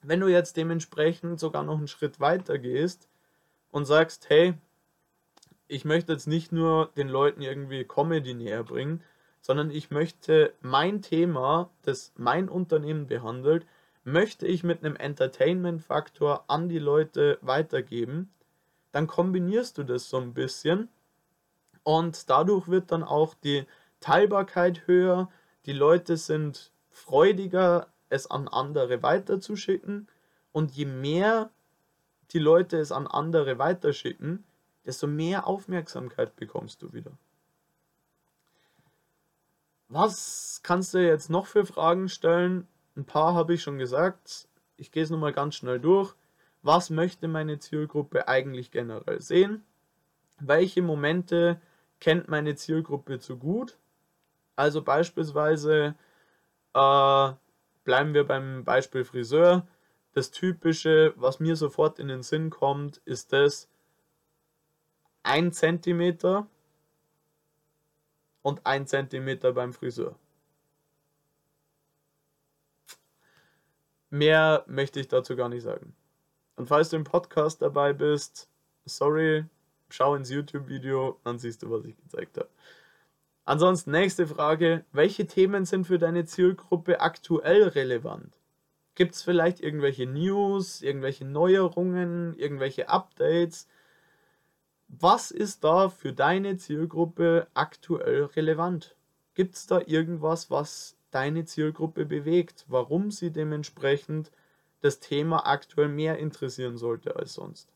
[0.03, 3.09] Wenn du jetzt dementsprechend sogar noch einen Schritt weiter gehst
[3.71, 4.55] und sagst, hey,
[5.69, 9.03] ich möchte jetzt nicht nur den Leuten irgendwie Comedy näher bringen,
[9.43, 13.67] sondern ich möchte mein Thema, das mein Unternehmen behandelt,
[14.05, 18.33] möchte ich mit einem Entertainment-Faktor an die Leute weitergeben,
[18.93, 20.89] dann kombinierst du das so ein bisschen
[21.83, 23.67] und dadurch wird dann auch die
[24.01, 25.29] Teilbarkeit höher,
[25.67, 30.09] die Leute sind freudiger, es an andere weiterzuschicken
[30.53, 31.51] und je mehr
[32.33, 34.45] die Leute es an andere weiterschicken,
[34.85, 37.13] desto mehr Aufmerksamkeit bekommst du wieder.
[39.95, 42.67] Was kannst du jetzt noch für Fragen stellen?
[42.97, 44.49] Ein paar habe ich schon gesagt.
[44.79, 46.15] Ich gehe es nochmal ganz schnell durch.
[46.63, 49.67] Was möchte meine Zielgruppe eigentlich generell sehen?
[50.41, 51.61] Welche Momente
[52.01, 53.77] kennt meine Zielgruppe zu gut?
[54.57, 55.95] Also beispielsweise
[56.73, 57.33] äh,
[57.85, 59.67] bleiben wir beim Beispiel Friseur.
[60.15, 63.69] Das typische, was mir sofort in den Sinn kommt, ist das
[65.25, 66.47] 1 cm
[68.43, 70.17] und 1 cm beim Friseur.
[74.11, 75.95] Mehr möchte ich dazu gar nicht sagen.
[76.57, 78.49] Und falls du im Podcast dabei bist,
[78.85, 79.47] sorry,
[79.89, 82.49] schau ins YouTube-Video, dann siehst du, was ich gezeigt habe.
[83.45, 88.37] Ansonsten nächste Frage, welche Themen sind für deine Zielgruppe aktuell relevant?
[88.95, 93.67] Gibt es vielleicht irgendwelche News, irgendwelche Neuerungen, irgendwelche Updates?
[94.95, 98.95] Was ist da für deine Zielgruppe aktuell relevant?
[99.35, 104.31] Gibt es da irgendwas, was deine Zielgruppe bewegt, warum sie dementsprechend
[104.83, 107.73] das Thema aktuell mehr interessieren sollte als sonst.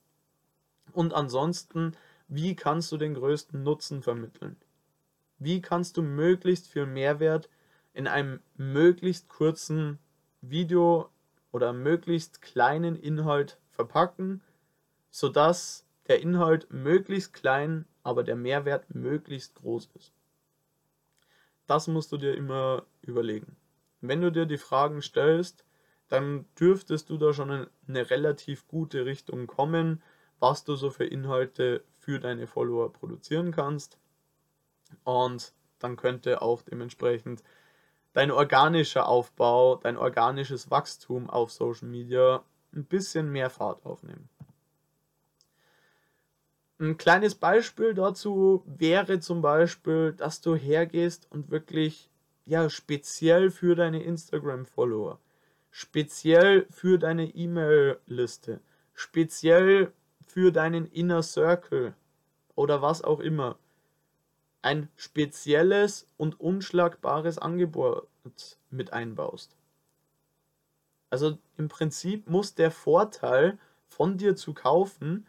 [0.93, 1.97] Und ansonsten,
[2.29, 4.57] wie kannst du den größten Nutzen vermitteln?
[5.39, 7.49] Wie kannst du möglichst viel Mehrwert
[7.95, 9.99] in einem möglichst kurzen
[10.43, 11.09] Video
[11.51, 14.43] oder möglichst kleinen Inhalt verpacken,
[15.11, 20.13] sodass der Inhalt möglichst klein, aber der Mehrwert möglichst groß ist?
[21.67, 23.57] Das musst du dir immer überlegen.
[24.01, 25.65] Wenn du dir die Fragen stellst,
[26.09, 30.03] dann dürftest du da schon in eine relativ gute Richtung kommen,
[30.39, 33.99] was du so für Inhalte für deine Follower produzieren kannst.
[35.03, 37.43] Und dann könnte auch dementsprechend
[38.13, 44.29] dein organischer Aufbau, dein organisches Wachstum auf Social Media ein bisschen mehr Fahrt aufnehmen.
[46.79, 52.11] Ein kleines Beispiel dazu wäre zum Beispiel, dass du hergehst und wirklich
[52.45, 55.19] ja speziell für deine Instagram-Follower,
[55.71, 58.61] speziell für deine E-Mail-Liste,
[58.93, 59.93] speziell
[60.27, 61.95] für deinen Inner Circle
[62.55, 63.59] oder was auch immer
[64.61, 68.09] ein spezielles und unschlagbares Angebot
[68.69, 69.57] mit einbaust.
[71.09, 75.27] Also im Prinzip muss der Vorteil von dir zu kaufen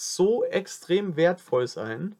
[0.00, 2.14] so extrem wertvoll sein,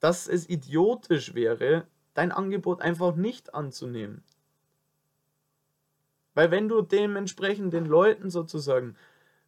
[0.00, 4.24] dass es idiotisch wäre, dein Angebot einfach nicht anzunehmen.
[6.34, 8.96] Weil wenn du dementsprechend den Leuten sozusagen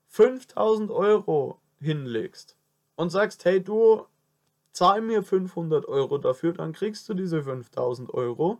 [0.07, 2.57] 5000 Euro hinlegst
[2.95, 4.07] und sagst, hey du,
[4.71, 8.59] zahl mir 500 Euro dafür, dann kriegst du diese 5000 Euro.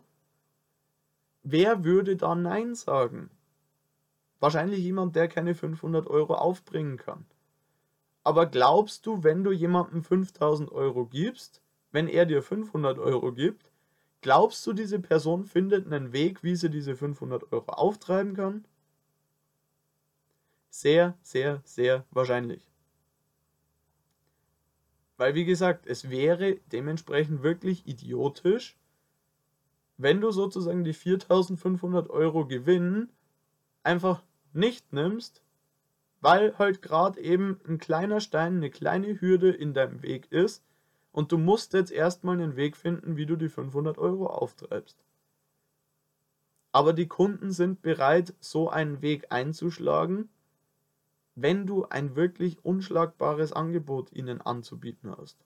[1.41, 3.29] Wer würde da Nein sagen?
[4.41, 7.25] Wahrscheinlich jemand, der keine 500 Euro aufbringen kann.
[8.23, 13.71] Aber glaubst du, wenn du jemandem 5000 Euro gibst, wenn er dir 500 Euro gibt,
[14.21, 18.65] glaubst du, diese Person findet einen Weg, wie sie diese 500 Euro auftreiben kann?
[20.69, 22.67] Sehr, sehr, sehr wahrscheinlich.
[25.17, 28.77] Weil, wie gesagt, es wäre dementsprechend wirklich idiotisch,
[29.97, 33.09] wenn du sozusagen die 4500 Euro Gewinn
[33.83, 35.43] einfach nicht nimmst
[36.23, 40.63] weil halt gerade eben ein kleiner Stein, eine kleine Hürde in deinem Weg ist
[41.11, 44.97] und du musst jetzt erstmal einen Weg finden, wie du die 500 Euro auftreibst.
[46.71, 50.29] Aber die Kunden sind bereit, so einen Weg einzuschlagen,
[51.35, 55.37] wenn du ein wirklich unschlagbares Angebot ihnen anzubieten hast.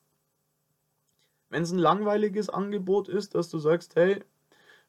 [1.50, 4.24] Wenn es ein langweiliges Angebot ist, dass du sagst, hey,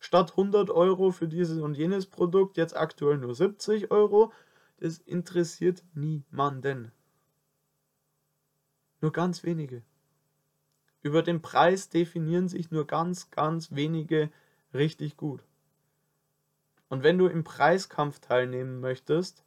[0.01, 4.33] statt 100 Euro für dieses und jenes Produkt jetzt aktuell nur 70 Euro,
[4.79, 6.93] das interessiert niemanden.
[9.01, 9.83] Nur ganz wenige.
[11.03, 14.31] Über den Preis definieren sich nur ganz, ganz wenige
[14.75, 15.43] richtig gut.
[16.89, 19.45] Und wenn du im Preiskampf teilnehmen möchtest,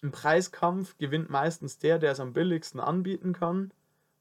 [0.00, 3.72] im Preiskampf gewinnt meistens der, der es am billigsten anbieten kann.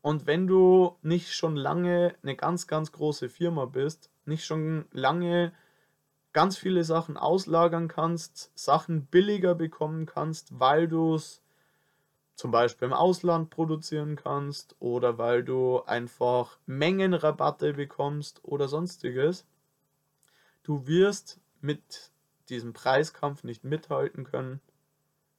[0.01, 5.53] Und wenn du nicht schon lange eine ganz, ganz große Firma bist, nicht schon lange
[6.37, 11.41] ganz viele Sachen auslagern kannst, Sachen billiger bekommen kannst, weil du es
[12.35, 19.47] zum Beispiel im Ausland produzieren kannst oder weil du einfach Mengenrabatte bekommst oder sonstiges,
[20.61, 22.11] du wirst mit
[22.49, 24.61] diesem Preiskampf nicht mithalten können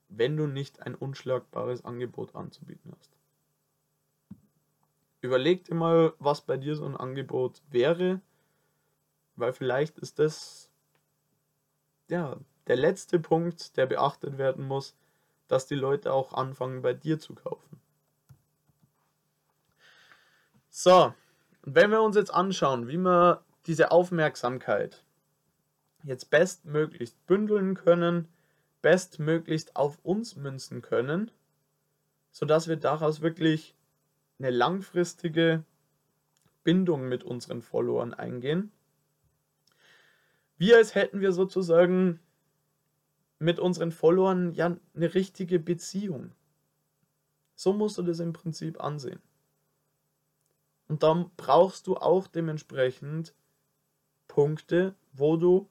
[0.09, 3.11] wenn du nicht ein unschlagbares Angebot anzubieten hast.
[5.21, 8.21] Überleg dir mal, was bei dir so ein Angebot wäre,
[9.37, 10.68] weil vielleicht ist das
[12.11, 12.37] ja
[12.67, 14.95] der letzte Punkt, der beachtet werden muss,
[15.49, 17.81] dass die Leute auch anfangen bei dir zu kaufen.
[20.71, 21.13] So,
[21.63, 25.05] wenn wir uns jetzt anschauen, wie wir diese Aufmerksamkeit
[26.05, 28.29] jetzt bestmöglichst bündeln können,
[28.83, 31.31] bestmöglichst auf uns münzen können,
[32.31, 33.75] sodass wir daraus wirklich
[34.39, 35.65] eine langfristige
[36.63, 38.71] Bindung mit unseren Followern eingehen.
[40.59, 42.21] Wie als hätten wir sozusagen
[43.39, 46.33] mit unseren Followern ja eine richtige Beziehung.
[47.55, 49.21] So musst du das im Prinzip ansehen.
[50.89, 53.35] Und dann brauchst du auch dementsprechend
[54.27, 55.69] Punkte, wo du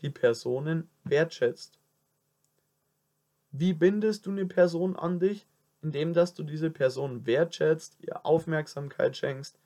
[0.00, 1.78] die Personen wertschätzt.
[3.50, 5.46] Wie bindest du eine Person an dich?
[5.80, 9.58] Indem, dass du diese Person wertschätzt, ihr Aufmerksamkeit schenkst.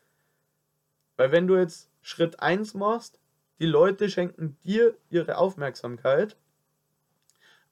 [1.16, 3.20] Weil wenn du jetzt Schritt 1 machst,
[3.58, 6.36] die Leute schenken dir ihre Aufmerksamkeit,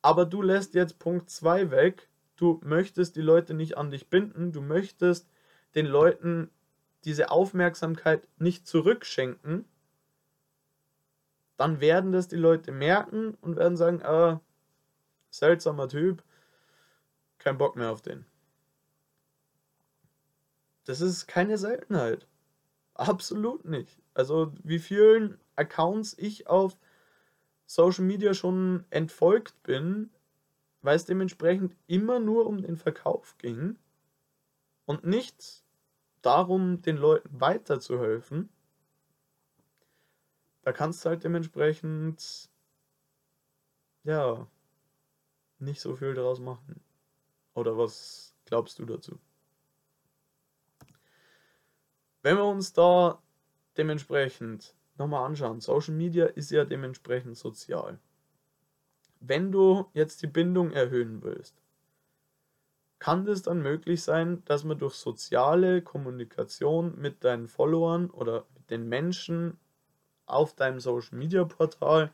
[0.03, 4.53] aber du lässt jetzt Punkt 2 weg, du möchtest die Leute nicht an dich binden,
[4.53, 5.28] du möchtest
[5.74, 6.51] den Leuten
[7.05, 9.66] diese Aufmerksamkeit nicht zurückschenken,
[11.57, 14.41] dann werden das die Leute merken und werden sagen, ah,
[15.30, 16.22] seltsamer Typ,
[17.39, 18.24] kein Bock mehr auf den.
[20.85, 22.26] Das ist keine Seltenheit.
[22.95, 24.01] Absolut nicht.
[24.12, 26.76] Also wie vielen Accounts ich auf
[27.66, 30.11] Social Media schon entfolgt bin,
[30.82, 33.78] weil es dementsprechend immer nur um den Verkauf ging
[34.84, 35.64] und nicht
[36.22, 38.48] darum, den Leuten weiterzuhelfen.
[40.62, 42.50] Da kannst du halt dementsprechend
[44.02, 44.46] ja
[45.59, 46.80] nicht so viel daraus machen.
[47.55, 49.18] Oder was glaubst du dazu?
[52.22, 53.22] Wenn wir uns da
[53.76, 57.99] dementsprechend nochmal anschauen, Social Media ist ja dementsprechend sozial.
[59.20, 61.57] Wenn du jetzt die Bindung erhöhen willst,
[62.99, 68.70] kann es dann möglich sein, dass man durch soziale Kommunikation mit deinen Followern oder mit
[68.70, 69.59] den Menschen
[70.26, 72.12] auf deinem Social Media Portal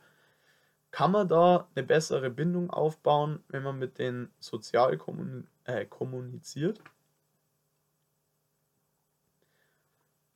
[0.91, 4.99] kann man da eine bessere Bindung aufbauen, wenn man mit denen sozial
[5.63, 6.81] äh, kommuniziert?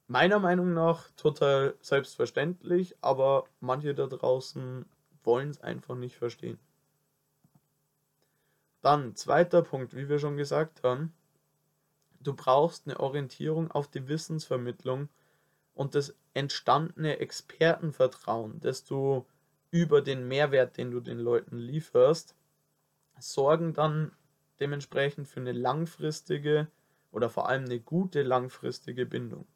[0.08, 4.86] Meiner Meinung nach total selbstverständlich, aber manche da draußen
[5.24, 6.60] wollen es einfach nicht verstehen.
[8.82, 11.12] Dann, zweiter Punkt, wie wir schon gesagt haben,
[12.20, 15.10] du brauchst eine Orientierung auf die Wissensvermittlung
[15.74, 19.26] und das entstandene Expertenvertrauen, das du
[19.72, 22.36] über den Mehrwert, den du den Leuten lieferst,
[23.20, 24.12] sorgen dann
[24.60, 26.68] dementsprechend für eine langfristige
[27.12, 29.48] oder vor allem eine gute langfristige Bindung.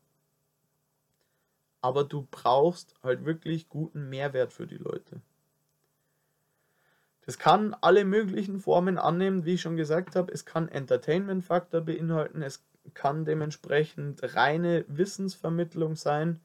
[1.81, 5.21] Aber du brauchst halt wirklich guten Mehrwert für die Leute.
[7.25, 10.31] Das kann alle möglichen Formen annehmen, wie ich schon gesagt habe.
[10.31, 16.41] Es kann Entertainment-Faktor beinhalten, es kann dementsprechend reine Wissensvermittlung sein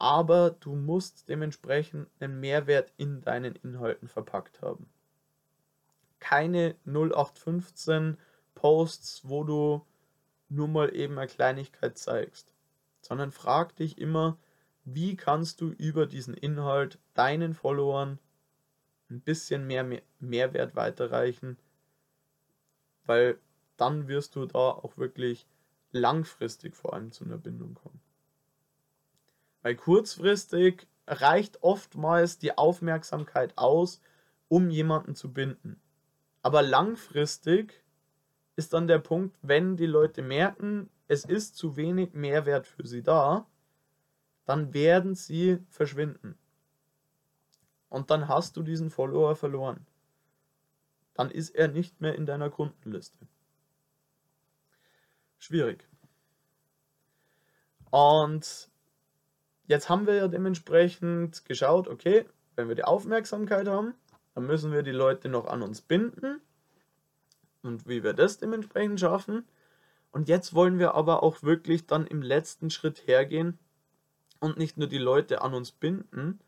[0.00, 4.88] aber du musst dementsprechend einen Mehrwert in deinen Inhalten verpackt haben.
[6.20, 8.16] Keine 0815
[8.54, 9.86] Posts, wo du
[10.48, 12.54] nur mal eben eine Kleinigkeit zeigst,
[13.00, 14.38] sondern frag dich immer,
[14.84, 18.18] wie kannst du über diesen Inhalt deinen Followern
[19.10, 19.86] ein bisschen mehr
[20.18, 21.58] Mehrwert weiterreichen,
[23.04, 23.38] weil
[23.76, 25.46] dann wirst du da auch wirklich
[25.92, 28.00] langfristig vor allem zu einer Bindung kommen.
[29.62, 34.00] Weil kurzfristig reicht oftmals die Aufmerksamkeit aus,
[34.48, 35.80] um jemanden zu binden.
[36.42, 37.82] Aber langfristig
[38.56, 43.02] ist dann der Punkt, wenn die Leute merken, es ist zu wenig Mehrwert für sie
[43.02, 43.44] da,
[44.44, 46.38] dann werden sie verschwinden.
[47.88, 49.84] Und dann hast du diesen Follower verloren.
[51.14, 53.26] Dann ist er nicht mehr in deiner Kundenliste.
[55.38, 55.88] Schwierig.
[57.90, 58.70] Und
[59.66, 63.94] jetzt haben wir ja dementsprechend geschaut, okay, wenn wir die Aufmerksamkeit haben,
[64.36, 66.40] dann müssen wir die Leute noch an uns binden
[67.62, 69.44] und wie wir das dementsprechend schaffen.
[70.12, 73.58] Und jetzt wollen wir aber auch wirklich dann im letzten Schritt hergehen
[74.40, 76.40] und nicht nur die Leute an uns binden,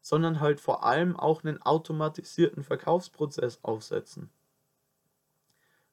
[0.00, 4.30] sondern halt vor allem auch einen automatisierten Verkaufsprozess aufsetzen.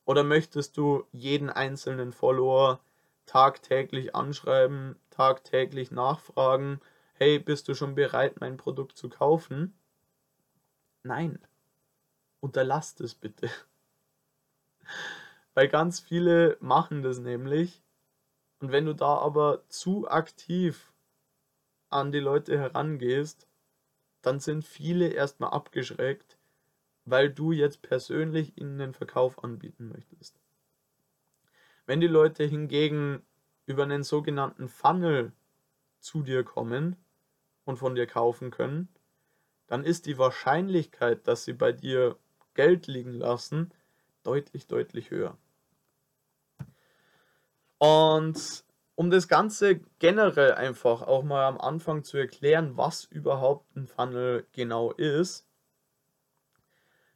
[0.06, 2.82] Oder möchtest du jeden einzelnen Follower
[3.26, 6.82] tagtäglich anschreiben, tagtäglich nachfragen,
[7.14, 9.74] hey, bist du schon bereit, mein Produkt zu kaufen?
[11.04, 11.40] Nein,
[12.40, 13.50] unterlasst es bitte.
[15.54, 17.84] Weil ganz viele machen das nämlich.
[18.60, 20.94] Und wenn du da aber zu aktiv
[21.90, 23.48] an die Leute herangehst,
[24.22, 26.38] dann sind viele erstmal abgeschreckt,
[27.06, 30.40] weil du jetzt persönlich ihnen den Verkauf anbieten möchtest.
[31.86, 33.22] Wenn die Leute hingegen
[33.66, 35.34] über einen sogenannten Funnel
[36.00, 36.96] zu dir kommen
[37.66, 38.88] und von dir kaufen können,
[39.68, 42.18] dann ist die Wahrscheinlichkeit, dass sie bei dir
[42.54, 43.72] Geld liegen lassen,
[44.24, 45.38] deutlich, deutlich höher.
[47.84, 48.64] Und
[48.96, 54.48] um das Ganze generell einfach auch mal am Anfang zu erklären, was überhaupt ein Funnel
[54.54, 55.46] genau ist,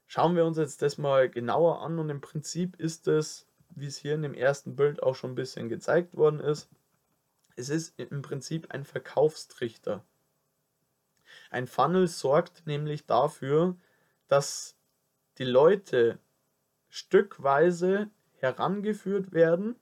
[0.07, 3.95] schauen wir uns jetzt das mal genauer an und im Prinzip ist es, wie es
[3.95, 6.67] hier in dem ersten Bild auch schon ein bisschen gezeigt worden ist,
[7.55, 10.03] es ist im Prinzip ein Verkaufstrichter.
[11.49, 13.77] Ein Funnel sorgt nämlich dafür,
[14.27, 14.75] dass
[15.37, 16.19] die Leute
[16.89, 18.09] stückweise
[18.41, 19.77] herangeführt werden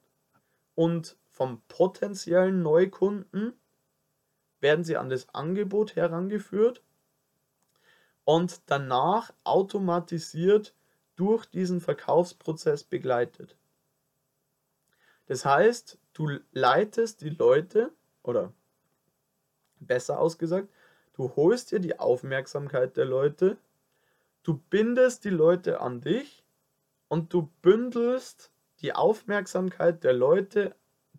[0.75, 3.53] und vom potenziellen Neukunden
[4.59, 6.81] werden sie an das Angebot herangeführt
[8.23, 10.73] und danach automatisiert
[11.15, 13.57] durch diesen Verkaufsprozess begleitet.
[15.27, 17.91] Das heißt, du leitest die Leute
[18.23, 18.53] oder
[19.79, 20.69] besser ausgesagt,
[21.15, 23.57] Du holst dir die Aufmerksamkeit der Leute,
[24.43, 26.43] du bindest die Leute an dich
[27.07, 28.51] und du bündelst
[28.81, 30.75] die Aufmerksamkeit der Leute,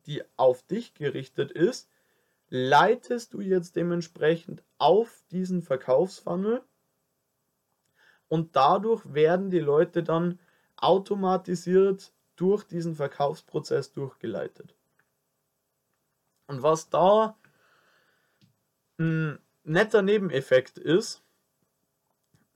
[0.06, 1.90] die auf dich gerichtet ist,
[2.48, 6.62] leitest du jetzt dementsprechend auf diesen Verkaufsfunnel
[8.28, 10.38] und dadurch werden die Leute dann
[10.76, 14.74] automatisiert durch diesen Verkaufsprozess durchgeleitet.
[16.46, 17.36] Und was da
[18.98, 21.22] hm, netter Nebeneffekt ist,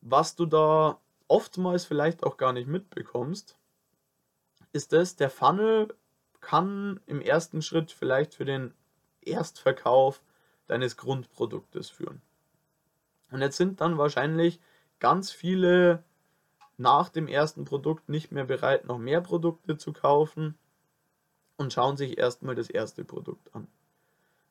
[0.01, 3.57] was du da oftmals vielleicht auch gar nicht mitbekommst,
[4.73, 5.95] ist es, der Funnel
[6.41, 8.75] kann im ersten Schritt vielleicht für den
[9.21, 10.23] Erstverkauf
[10.67, 12.23] deines Grundproduktes führen.
[13.31, 14.61] Und jetzt sind dann wahrscheinlich
[14.99, 16.03] ganz viele
[16.77, 20.57] nach dem ersten Produkt nicht mehr bereit, noch mehr Produkte zu kaufen
[21.57, 23.67] und schauen sich erstmal das erste Produkt an.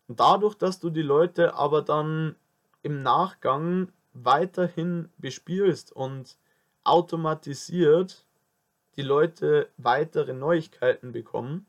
[0.08, 2.36] Und dadurch, dass du die Leute aber dann
[2.84, 6.38] im Nachgang weiterhin bespielst und
[6.84, 8.26] automatisiert
[8.96, 11.66] die Leute weitere Neuigkeiten bekommen,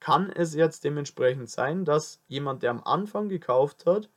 [0.00, 4.08] kann es jetzt dementsprechend sein, dass jemand, der am Anfang gekauft hat,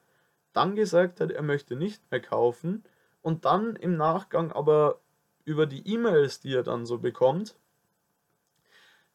[0.53, 2.83] dann gesagt hat, er möchte nicht mehr kaufen
[3.21, 5.01] und dann im Nachgang aber
[5.45, 7.57] über die E-Mails, die er dann so bekommt,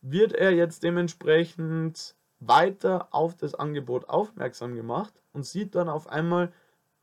[0.00, 6.52] wird er jetzt dementsprechend weiter auf das Angebot aufmerksam gemacht und sieht dann auf einmal,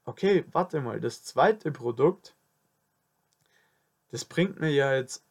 [0.05, 2.35] okay, warte mal, das zweite Produkt,
[4.11, 5.24] das bringt mir ja jetzt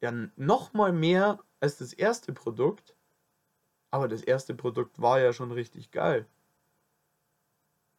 [0.00, 2.94] ja noch mal mehr als das erste Produkt,
[3.90, 6.26] aber das erste Produkt war ja schon richtig geil.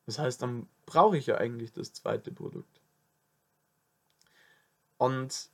[0.05, 2.81] Das heißt, dann brauche ich ja eigentlich das zweite Produkt.
[4.97, 5.49] Und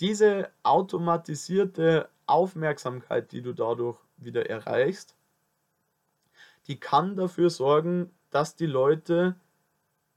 [0.00, 5.16] diese automatisierte Aufmerksamkeit, die du dadurch wieder erreichst,
[6.66, 9.36] die kann dafür sorgen, dass die Leute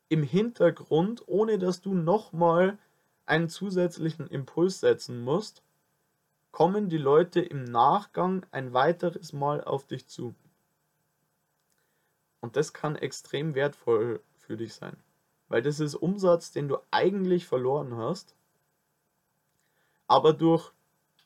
[0.10, 2.78] im Hintergrund, ohne dass du nochmal
[3.26, 5.63] einen zusätzlichen Impuls setzen musst,
[6.51, 10.36] kommen die Leute im Nachgang ein weiteres Mal auf dich zu.
[12.39, 14.95] Und das kann extrem wertvoll für dich sein,
[15.47, 18.36] weil das ist Umsatz, den du eigentlich verloren hast,
[20.07, 20.71] aber durch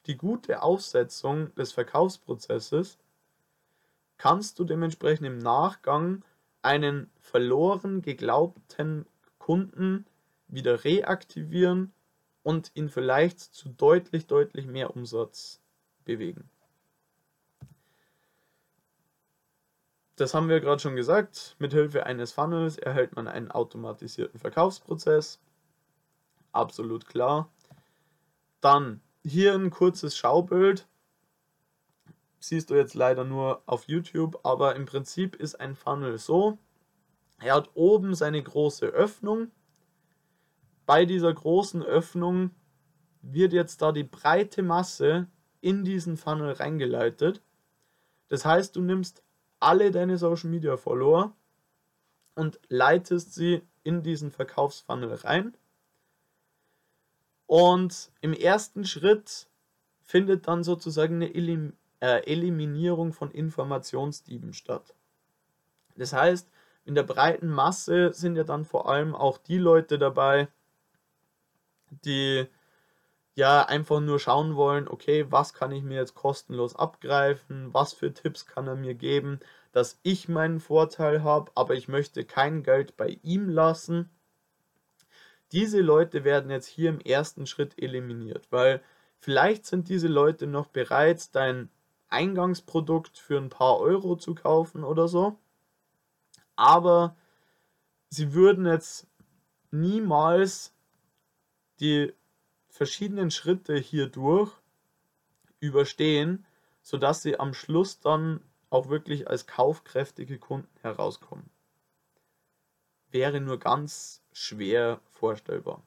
[0.06, 2.98] die gute Aufsetzung des Verkaufsprozesses
[4.18, 6.24] kannst du dementsprechend im Nachgang
[6.62, 9.06] einen verloren geglaubten
[9.38, 10.06] Kunden
[10.50, 11.94] wieder reaktivieren
[12.44, 15.62] und ihn vielleicht zu deutlich, deutlich mehr Umsatz
[16.06, 16.50] bewegen.
[20.16, 21.56] Das haben wir gerade schon gesagt.
[21.60, 25.40] Mithilfe eines Funnels erhält man einen automatisierten Verkaufsprozess.
[26.52, 27.50] Absolut klar.
[28.60, 30.88] Dann hier ein kurzes Schaubild.
[32.42, 36.58] Siehst du jetzt leider nur auf YouTube, aber im Prinzip ist ein Funnel so.
[37.40, 39.52] Er hat oben seine große Öffnung.
[40.90, 42.50] Bei dieser großen Öffnung
[43.22, 45.28] wird jetzt da die breite Masse
[45.62, 47.44] in diesen Funnel reingeleitet.
[48.28, 49.22] Das heißt, du nimmst
[49.60, 51.36] alle deine Social Media Follower
[52.34, 55.56] und leitest sie in diesen Verkaufsfunnel rein.
[57.46, 59.48] Und im ersten Schritt
[60.02, 64.96] findet dann sozusagen eine Elim äh, Eliminierung von Informationsdieben statt.
[65.96, 66.50] Das heißt,
[66.84, 70.48] in der breiten Masse sind ja dann vor allem auch die Leute dabei,
[71.92, 72.48] die
[73.36, 78.14] ja einfach nur schauen wollen, okay, was kann ich mir jetzt kostenlos abgreifen, was für
[78.14, 79.40] Tipps kann er mir geben,
[79.72, 84.10] dass ich meinen Vorteil habe, aber ich möchte kein Geld bei ihm lassen.
[85.52, 88.82] Diese Leute werden jetzt hier im ersten Schritt eliminiert, weil
[89.20, 91.70] vielleicht sind diese Leute noch bereit, dein
[92.10, 95.38] Eingangsprodukt für ein paar Euro zu kaufen oder so,
[96.56, 97.16] aber
[98.10, 99.08] sie würden jetzt
[99.72, 100.74] niemals
[101.80, 102.14] die
[102.70, 104.52] verschiedenen Schritte hierdurch
[105.60, 106.46] überstehen,
[106.82, 111.50] sodass sie am Schluss dann auch wirklich als kaufkräftige Kunden herauskommen.
[113.12, 115.82] Wäre nur ganz schwer vorstellbar.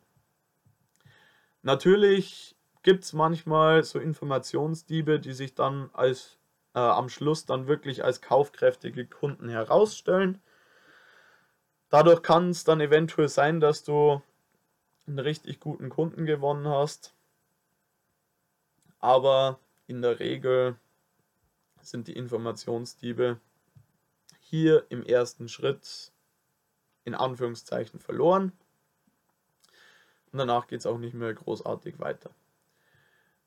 [1.62, 6.38] Natürlich gibt es manchmal so Informationsdiebe, die sich dann als
[6.74, 10.42] äh, am Schluss dann wirklich als kaufkräftige Kunden herausstellen.
[11.88, 14.20] Dadurch kann es dann eventuell sein, dass du
[15.06, 17.14] einen richtig guten Kunden gewonnen hast.
[18.98, 20.76] Aber in der Regel
[21.80, 23.40] sind die Informationsdiebe
[24.40, 26.12] hier im ersten Schritt
[27.04, 28.52] in Anführungszeichen verloren.
[30.30, 32.30] Und danach geht es auch nicht mehr großartig weiter.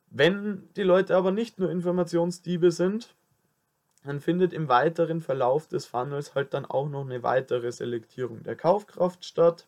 [0.08, 3.16] Wenn die Leute aber nicht nur Informationsdiebe sind,
[4.04, 8.56] dann findet im weiteren Verlauf des Funnels halt dann auch noch eine weitere Selektierung der
[8.56, 9.68] Kaufkraft statt,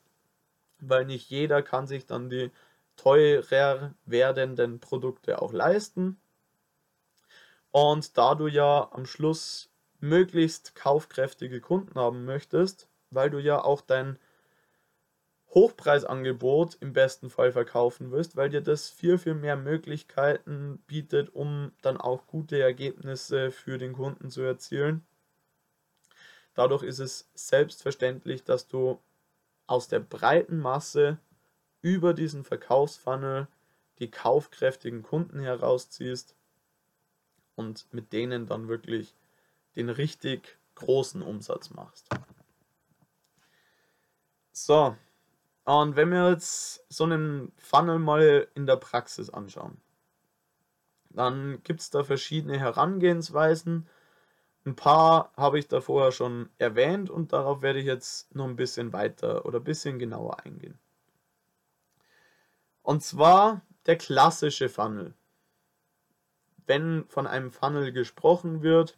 [0.79, 2.51] weil nicht jeder kann sich dann die
[2.95, 6.19] teurer werdenden Produkte auch leisten.
[7.71, 9.69] Und da du ja am Schluss
[9.99, 14.17] möglichst kaufkräftige Kunden haben möchtest, weil du ja auch dein
[15.53, 21.71] Hochpreisangebot im besten Fall verkaufen wirst, weil dir das viel, viel mehr Möglichkeiten bietet, um
[21.81, 25.05] dann auch gute Ergebnisse für den Kunden zu erzielen.
[26.53, 28.99] Dadurch ist es selbstverständlich, dass du
[29.67, 31.19] aus der breiten Masse
[31.81, 33.47] über diesen Verkaufsfunnel
[33.99, 36.35] die kaufkräftigen Kunden herausziehst
[37.55, 39.15] und mit denen dann wirklich
[39.75, 42.07] den richtig großen Umsatz machst.
[44.51, 44.95] So,
[45.65, 49.81] und wenn wir jetzt so einen Funnel mal in der Praxis anschauen,
[51.09, 53.87] dann gibt es da verschiedene Herangehensweisen.
[54.67, 58.55] Ein paar habe ich da vorher schon erwähnt und darauf werde ich jetzt noch ein
[58.55, 60.77] bisschen weiter oder ein bisschen genauer eingehen.
[62.83, 65.15] Und zwar der klassische Funnel
[66.67, 68.97] wenn von einem Funnel gesprochen wird,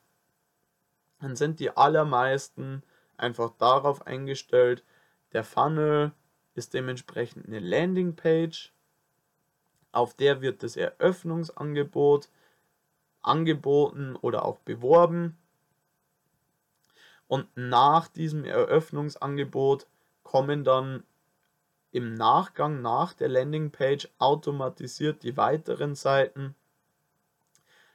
[1.20, 2.84] dann sind die allermeisten
[3.16, 4.84] einfach darauf eingestellt,
[5.32, 6.12] der Funnel
[6.56, 8.74] ist dementsprechend eine Landingpage,
[9.92, 12.30] auf der wird das Eröffnungsangebot
[13.22, 15.38] angeboten oder auch beworben.
[17.30, 19.88] Und nach diesem Eröffnungsangebot
[20.24, 21.06] kommen dann
[21.92, 26.56] im Nachgang nach der Landingpage automatisiert die weiteren Seiten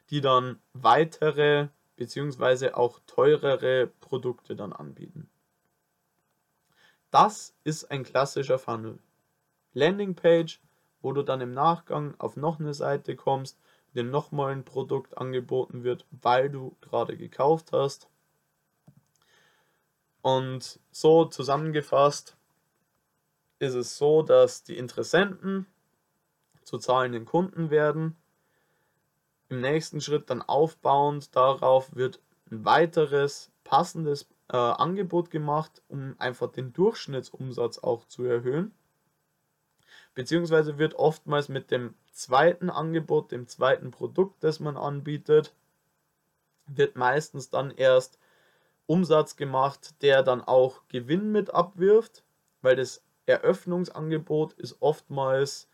[0.09, 2.71] die dann weitere bzw.
[2.71, 5.29] auch teurere Produkte dann anbieten.
[7.11, 8.99] Das ist ein klassischer Funnel.
[9.73, 10.61] Landingpage,
[11.01, 13.57] wo du dann im Nachgang auf noch eine Seite kommst,
[13.93, 18.09] dir nochmal ein Produkt angeboten wird, weil du gerade gekauft hast.
[20.25, 22.35] Und so zusammengefasst
[23.59, 25.67] ist es so, dass die Interessenten
[26.63, 28.17] zu zahlenden Kunden werden
[29.49, 36.51] im nächsten Schritt dann aufbauend darauf wird ein weiteres passendes äh, Angebot gemacht, um einfach
[36.51, 38.73] den Durchschnittsumsatz auch zu erhöhen.
[40.15, 45.53] Beziehungsweise wird oftmals mit dem zweiten Angebot, dem zweiten Produkt, das man anbietet,
[46.65, 48.17] wird meistens dann erst
[48.87, 52.23] Umsatz gemacht, der dann auch Gewinn mit abwirft,
[52.61, 55.67] weil das Eröffnungsangebot ist oftmals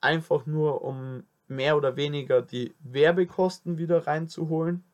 [0.00, 4.84] einfach nur, um mehr oder weniger die Werbekosten wieder reinzuholen.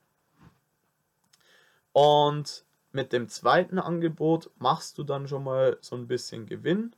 [1.92, 6.94] Und mit dem zweiten Angebot machst du dann schon mal so ein bisschen Gewinn.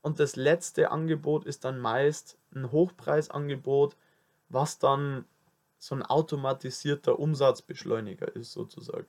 [0.00, 3.96] Und das letzte Angebot ist dann meist ein Hochpreisangebot,
[4.48, 5.24] was dann
[5.78, 9.06] so ein automatisierter Umsatzbeschleuniger ist sozusagen.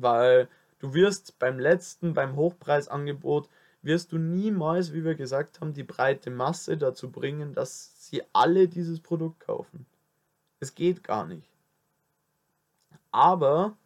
[0.00, 3.48] Weil du wirst beim letzten, beim Hochpreisangebot,
[3.82, 8.68] wirst du niemals, wie wir gesagt haben, die breite Masse dazu bringen, dass sie alle
[8.68, 9.86] dieses Produkt kaufen.
[10.60, 11.50] Es geht gar nicht.
[13.10, 13.76] Aber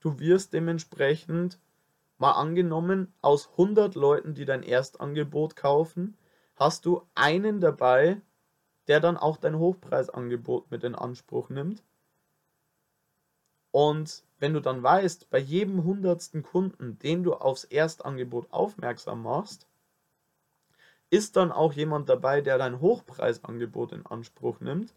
[0.00, 1.58] du wirst dementsprechend
[2.18, 6.16] mal angenommen, aus 100 Leuten, die dein Erstangebot kaufen,
[6.54, 8.20] hast du einen dabei,
[8.86, 11.82] der dann auch dein Hochpreisangebot mit in Anspruch nimmt.
[13.72, 19.66] Und wenn du dann weißt, bei jedem hundertsten Kunden, den du aufs Erstangebot aufmerksam machst,
[21.10, 24.94] ist dann auch jemand dabei, der dein Hochpreisangebot in Anspruch nimmt,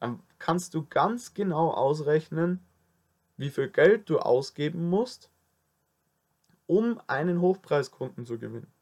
[0.00, 2.64] dann kannst du ganz genau ausrechnen,
[3.36, 5.30] wie viel Geld du ausgeben musst,
[6.66, 8.72] um einen Hochpreiskunden zu gewinnen.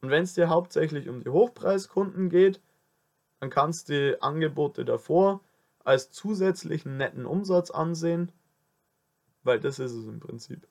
[0.00, 2.60] Und wenn es dir hauptsächlich um die Hochpreiskunden geht,
[3.40, 5.40] dann kannst du die Angebote davor
[5.84, 8.32] als zusätzlichen netten Umsatz ansehen,
[9.42, 10.66] weil das ist es im Prinzip.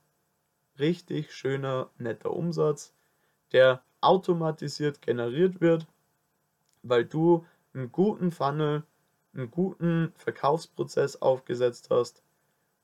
[0.80, 2.94] Richtig schöner, netter Umsatz,
[3.52, 5.88] der automatisiert generiert wird,
[6.82, 8.84] weil du einen guten Funnel,
[9.34, 12.24] einen guten Verkaufsprozess aufgesetzt hast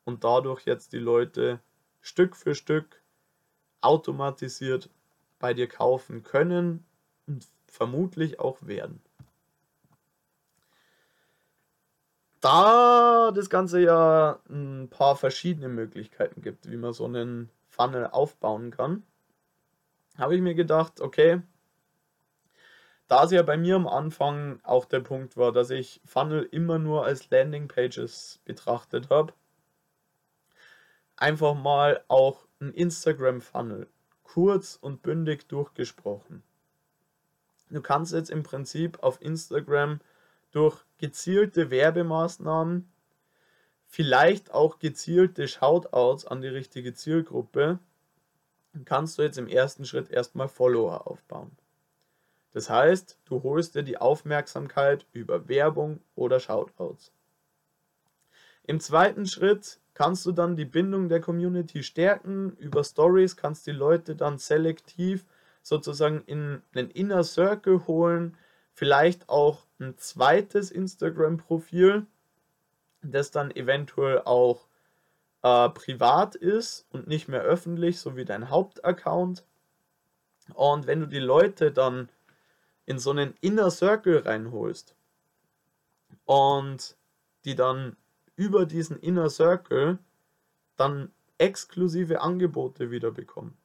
[0.05, 1.59] und dadurch jetzt die Leute
[2.01, 3.01] Stück für Stück
[3.81, 4.89] automatisiert
[5.39, 6.85] bei dir kaufen können
[7.27, 9.01] und vermutlich auch werden.
[12.41, 18.71] Da das Ganze ja ein paar verschiedene Möglichkeiten gibt, wie man so einen Funnel aufbauen
[18.71, 19.03] kann,
[20.17, 21.41] habe ich mir gedacht, okay,
[23.07, 26.77] da es ja bei mir am Anfang auch der Punkt war, dass ich Funnel immer
[26.77, 29.33] nur als Landingpages betrachtet habe,
[31.17, 33.87] einfach mal auch ein Instagram-Funnel
[34.23, 36.43] kurz und bündig durchgesprochen.
[37.71, 39.99] Du kannst jetzt im Prinzip auf Instagram
[40.51, 42.91] durch gezielte Werbemaßnahmen,
[43.87, 47.79] vielleicht auch gezielte Shoutouts an die richtige Zielgruppe,
[48.85, 51.51] kannst du jetzt im ersten Schritt erstmal Follower aufbauen.
[52.51, 57.11] Das heißt, du holst dir die Aufmerksamkeit über Werbung oder Shoutouts.
[58.63, 62.55] Im zweiten Schritt kannst du dann die Bindung der Community stärken.
[62.57, 65.25] Über Stories kannst die Leute dann selektiv
[65.61, 68.37] sozusagen in einen Inner Circle holen.
[68.79, 72.07] Vielleicht auch ein zweites Instagram-Profil,
[73.01, 74.69] das dann eventuell auch
[75.41, 79.43] äh, privat ist und nicht mehr öffentlich, so wie dein Hauptaccount.
[80.53, 82.07] Und wenn du die Leute dann
[82.85, 84.95] in so einen Inner Circle reinholst
[86.23, 86.95] und
[87.43, 87.97] die dann
[88.37, 89.99] über diesen Inner Circle
[90.77, 93.57] dann exklusive Angebote wieder bekommen.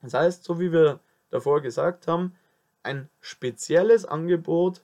[0.00, 2.34] Das heißt, so wie wir davor gesagt haben,
[2.82, 4.82] ein spezielles Angebot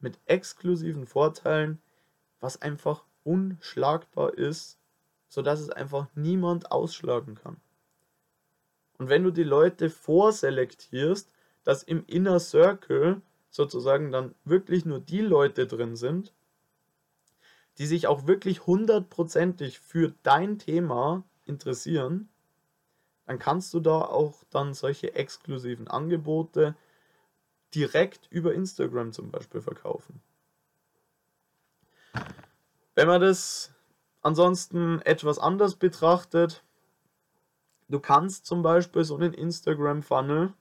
[0.00, 1.80] mit exklusiven Vorteilen,
[2.40, 4.78] was einfach unschlagbar ist,
[5.28, 7.56] sodass es einfach niemand ausschlagen kann.
[8.98, 11.30] Und wenn du die Leute vorselektierst,
[11.64, 16.32] dass im Inner Circle sozusagen dann wirklich nur die Leute drin sind,
[17.78, 22.28] die sich auch wirklich hundertprozentig für dein Thema interessieren,
[23.26, 26.74] dann kannst du da auch dann solche exklusiven Angebote
[27.74, 30.20] direkt über Instagram zum Beispiel verkaufen.
[32.94, 33.72] Wenn man das
[34.22, 36.62] ansonsten etwas anders betrachtet,
[37.88, 40.52] du kannst zum Beispiel so einen Instagram-Funnel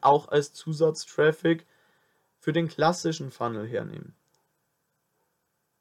[0.00, 1.66] auch als Zusatztraffic
[2.38, 4.14] für den klassischen Funnel hernehmen.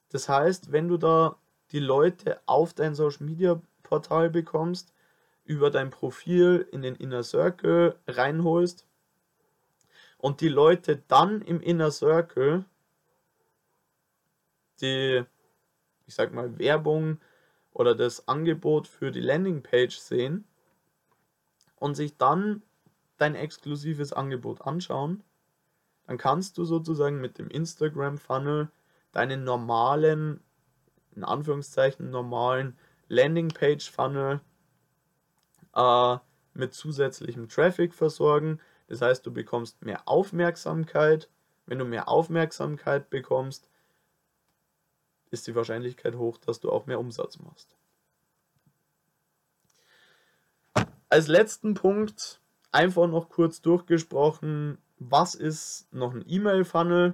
[0.09, 1.37] Das heißt, wenn du da
[1.71, 4.93] die Leute auf dein Social Media Portal bekommst,
[5.43, 8.87] über dein Profil in den Inner Circle reinholst
[10.23, 12.63] und die Leute dann im Inner Circle
[14.79, 15.21] die,
[16.05, 17.19] ich sag mal, Werbung
[17.73, 20.45] oder das Angebot für die Landingpage sehen
[21.75, 22.63] und sich dann
[23.17, 25.23] dein exklusives Angebot anschauen,
[26.07, 28.71] dann kannst du sozusagen mit dem Instagram Funnel
[29.11, 30.39] deinen normalen,
[31.17, 32.77] in Anführungszeichen normalen
[33.09, 34.39] Landingpage-Funnel
[35.75, 36.17] äh,
[36.53, 38.61] mit zusätzlichem Traffic versorgen.
[38.87, 41.29] Das heißt, du bekommst mehr Aufmerksamkeit.
[41.65, 43.69] Wenn du mehr Aufmerksamkeit bekommst,
[45.31, 47.75] ist die Wahrscheinlichkeit hoch, dass du auch mehr Umsatz machst.
[51.13, 57.13] als letzten Punkt einfach noch kurz durchgesprochen, was ist noch ein E-Mail-Funnel?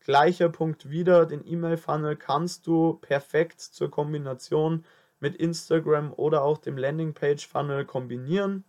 [0.00, 4.86] Gleicher Punkt wieder, den E-Mail-Funnel kannst du perfekt zur Kombination
[5.20, 8.64] mit Instagram oder auch dem Landingpage-Funnel kombinieren.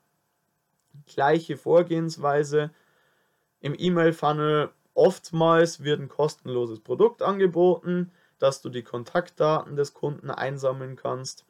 [1.05, 2.71] Gleiche Vorgehensweise.
[3.61, 10.95] Im E-Mail-Funnel oftmals wird ein kostenloses Produkt angeboten, dass du die Kontaktdaten des Kunden einsammeln
[10.95, 11.45] kannst,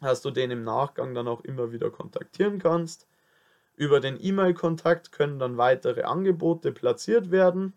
[0.00, 3.06] dass du den im Nachgang dann auch immer wieder kontaktieren kannst.
[3.76, 7.72] Über den E-Mail-Kontakt können dann weitere Angebote platziert werden.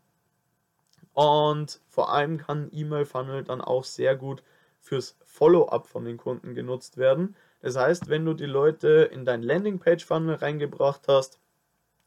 [1.13, 4.43] Und vor allem kann E-Mail-Funnel dann auch sehr gut
[4.79, 7.35] fürs Follow-up von den Kunden genutzt werden.
[7.63, 11.39] Das heißt, wenn du die Leute in dein Landingpage-Funnel reingebracht hast,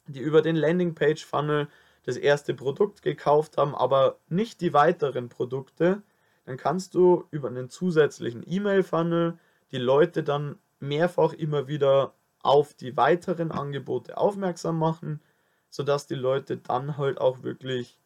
[0.07, 1.69] die über den Landingpage-Funnel
[2.05, 6.03] das erste Produkt gekauft haben, aber nicht die weiteren Produkte,
[6.45, 9.39] dann kannst du über einen zusätzlichen E-Mail-Funnel
[9.73, 15.23] die Leute dann mehrfach immer wieder auf die weiteren Angebote aufmerksam machen,
[15.71, 17.99] sodass die Leute dann halt auch wirklich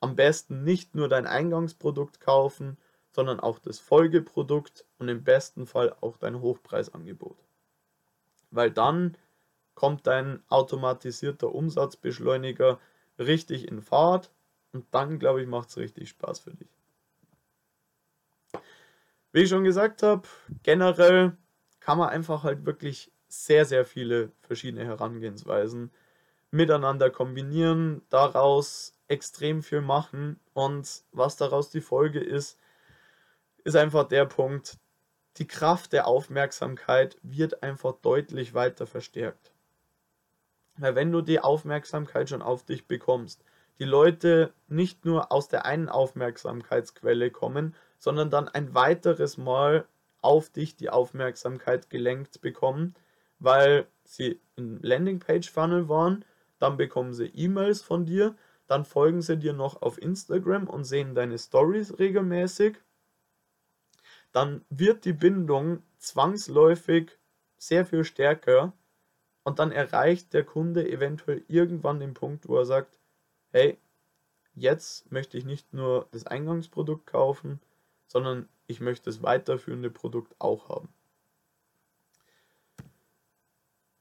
[0.00, 2.76] am besten nicht nur dein Eingangsprodukt kaufen,
[3.14, 7.36] sondern auch das Folgeprodukt und im besten Fall auch dein Hochpreisangebot.
[8.50, 9.16] Weil dann
[9.74, 12.78] kommt dein automatisierter Umsatzbeschleuniger
[13.18, 14.30] richtig in Fahrt
[14.72, 16.68] und dann, glaube ich, macht es richtig Spaß für dich.
[19.32, 20.28] Wie ich schon gesagt habe,
[20.62, 21.36] generell
[21.80, 25.90] kann man einfach halt wirklich sehr, sehr viele verschiedene Herangehensweisen
[26.50, 32.58] miteinander kombinieren, daraus extrem viel machen und was daraus die Folge ist,
[33.64, 34.78] ist einfach der Punkt,
[35.38, 39.52] die Kraft der Aufmerksamkeit wird einfach deutlich weiter verstärkt.
[40.76, 43.44] Weil wenn du die Aufmerksamkeit schon auf dich bekommst,
[43.78, 49.86] die Leute nicht nur aus der einen Aufmerksamkeitsquelle kommen, sondern dann ein weiteres Mal
[50.20, 52.94] auf dich die Aufmerksamkeit gelenkt bekommen,
[53.38, 56.24] weil sie im Landingpage-Funnel waren,
[56.58, 58.36] dann bekommen sie E-Mails von dir,
[58.66, 62.76] dann folgen sie dir noch auf Instagram und sehen deine Stories regelmäßig,
[64.32, 67.18] dann wird die Bindung zwangsläufig
[67.58, 68.72] sehr viel stärker
[69.44, 72.98] und dann erreicht der Kunde eventuell irgendwann den Punkt, wo er sagt,
[73.50, 73.78] hey,
[74.54, 77.60] jetzt möchte ich nicht nur das Eingangsprodukt kaufen,
[78.06, 80.88] sondern ich möchte das weiterführende Produkt auch haben.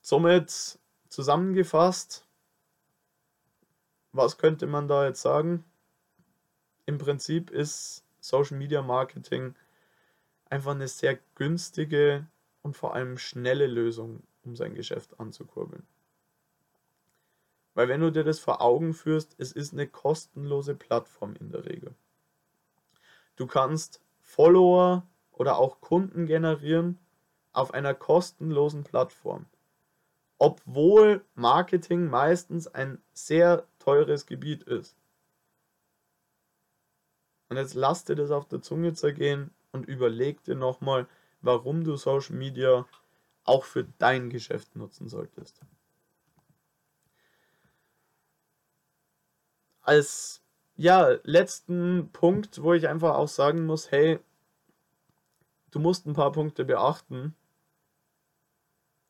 [0.02, 0.80] Somit
[1.10, 2.26] zusammengefasst,
[4.12, 5.64] was könnte man da jetzt sagen?
[6.86, 9.56] Im Prinzip ist Social Media Marketing
[10.52, 12.28] einfach eine sehr günstige
[12.62, 15.88] und vor allem schnelle Lösung, um sein Geschäft anzukurbeln.
[17.74, 21.66] Weil wenn du dir das vor Augen führst, es ist eine kostenlose Plattform in der
[21.66, 21.96] Regel.
[23.38, 27.00] Du kannst Follower oder auch Kunden generieren
[27.54, 29.46] auf einer kostenlosen Plattform.
[30.38, 34.98] Obwohl Marketing meistens ein sehr teures Gebiet ist.
[37.48, 41.08] Und jetzt lass dir das auf der Zunge zergehen und überleg dir nochmal,
[41.42, 42.86] warum du Social Media
[43.44, 45.62] auch für dein Geschäft nutzen solltest.
[49.82, 50.42] Als
[50.76, 54.20] ja, letzten Punkt, wo ich einfach auch sagen muss, hey,
[55.72, 57.36] du musst ein paar Punkte beachten.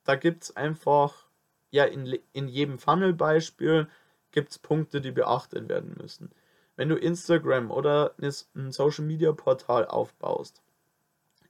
[0.04, 1.28] Da gibt es einfach,
[1.70, 3.88] ja, in, in jedem Funnel-Beispiel
[4.32, 6.32] gibt es Punkte, die beachtet werden müssen.
[6.76, 10.62] Wenn du Instagram oder ein Social Media Portal aufbaust,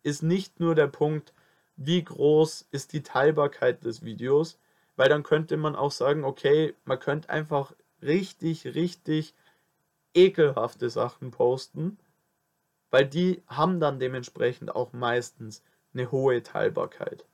[0.04, 1.34] ist nicht nur der Punkt,
[1.76, 4.60] wie groß ist die Teilbarkeit des Videos,
[4.96, 9.34] weil dann könnte man auch sagen, okay, man könnte einfach richtig, richtig
[10.14, 11.98] ekelhafte Sachen posten,
[12.90, 15.64] weil die haben dann dementsprechend auch meistens
[15.94, 17.26] eine hohe Teilbarkeit.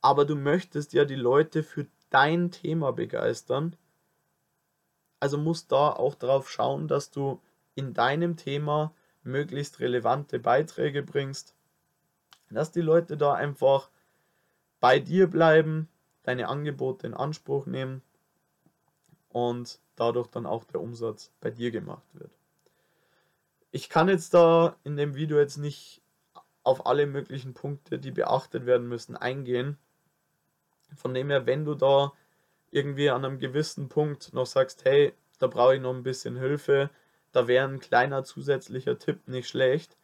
[0.00, 3.76] Aber du möchtest ja die Leute für dein Thema begeistern
[5.20, 7.40] also musst da auch darauf schauen, dass du
[7.74, 11.54] in deinem Thema möglichst relevante Beiträge bringst,
[12.50, 13.90] dass die Leute da einfach
[14.80, 15.88] bei dir bleiben,
[16.22, 18.02] deine Angebote in Anspruch nehmen
[19.28, 22.30] und dadurch dann auch der Umsatz bei dir gemacht wird.
[23.70, 26.02] Ich kann jetzt da in dem Video jetzt nicht
[26.62, 29.78] auf alle möglichen Punkte, die beachtet werden müssen, eingehen.
[30.94, 32.12] Von dem her, wenn du da
[32.76, 36.90] irgendwie an einem gewissen Punkt noch sagst, hey, da brauche ich noch ein bisschen Hilfe,
[37.32, 39.96] da wäre ein kleiner zusätzlicher Tipp nicht schlecht,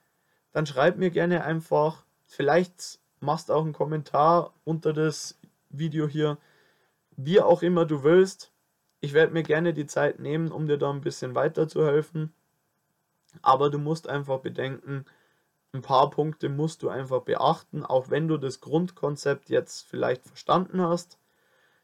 [0.53, 5.39] dann schreib mir gerne einfach, vielleicht machst auch einen Kommentar unter das
[5.71, 6.39] Video hier,
[7.17, 8.53] wie auch immer du willst.
[9.01, 12.33] Ich werde mir gerne die Zeit nehmen, um dir da ein bisschen weiterzuhelfen.
[13.41, 15.05] Aber du musst einfach bedenken,
[15.73, 20.83] ein paar Punkte musst du einfach beachten, auch wenn du das Grundkonzept jetzt vielleicht verstanden
[20.83, 21.19] hast.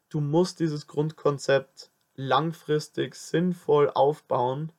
[0.09, 4.73] Du musst dieses Grundkonzept langfristig sinnvoll aufbauen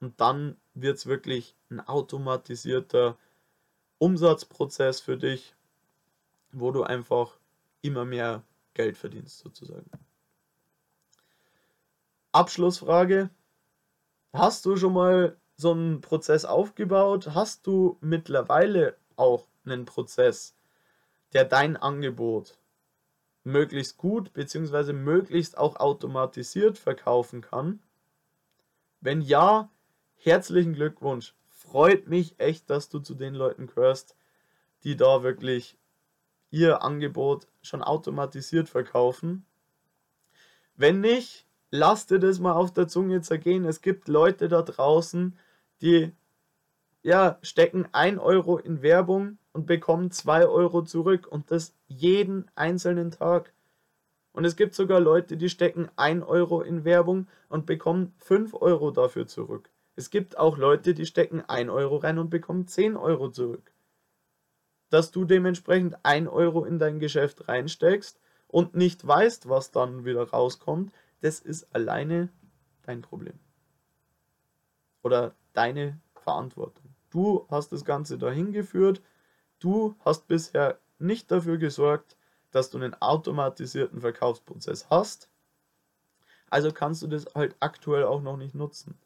[0.00, 3.18] und dann wird es wirklich ein automatisierter
[3.98, 5.54] Umsatzprozess für dich,
[6.50, 7.38] wo du einfach
[7.82, 8.42] immer mehr
[8.74, 9.90] Geld verdienst sozusagen.
[12.32, 13.30] Abschlussfrage.
[14.32, 17.34] Hast du schon mal so einen Prozess aufgebaut?
[17.34, 20.56] Hast du mittlerweile auch einen Prozess,
[21.34, 22.58] der dein Angebot
[23.44, 24.92] möglichst gut bzw.
[24.92, 27.82] möglichst auch automatisiert verkaufen kann?
[29.00, 29.70] Wenn ja,
[30.14, 31.34] herzlichen Glückwunsch.
[31.48, 34.16] Freut mich echt, dass du zu den Leuten gehörst,
[34.84, 35.76] die da wirklich
[36.50, 39.46] ihr Angebot schon automatisiert verkaufen.
[40.76, 43.64] Wenn nicht, lass dir das mal auf der Zunge zergehen.
[43.64, 45.38] Es gibt Leute da draußen,
[45.80, 46.12] die
[47.02, 53.10] ja, stecken 1 Euro in Werbung und bekommen 2 Euro zurück und das jeden einzelnen
[53.10, 53.52] Tag.
[54.32, 58.90] Und es gibt sogar Leute, die stecken 1 Euro in Werbung und bekommen 5 Euro
[58.90, 59.68] dafür zurück.
[59.94, 63.72] Es gibt auch Leute, die stecken 1 Euro rein und bekommen 10 Euro zurück.
[64.88, 70.30] Dass du dementsprechend 1 Euro in dein Geschäft reinsteckst und nicht weißt, was dann wieder
[70.30, 72.30] rauskommt, das ist alleine
[72.82, 73.38] dein Problem.
[75.02, 76.94] Oder deine Verantwortung.
[77.10, 79.02] Du hast das Ganze dahin geführt.
[79.62, 82.16] Du hast bisher nicht dafür gesorgt,
[82.50, 85.28] dass du einen automatisierten Verkaufsprozess hast.
[86.50, 88.98] Also kannst du das halt aktuell auch noch nicht nutzen.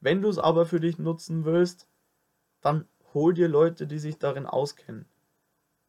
[0.00, 1.86] Wenn du es aber für dich nutzen willst,
[2.62, 5.06] dann hol dir Leute, die sich darin auskennen.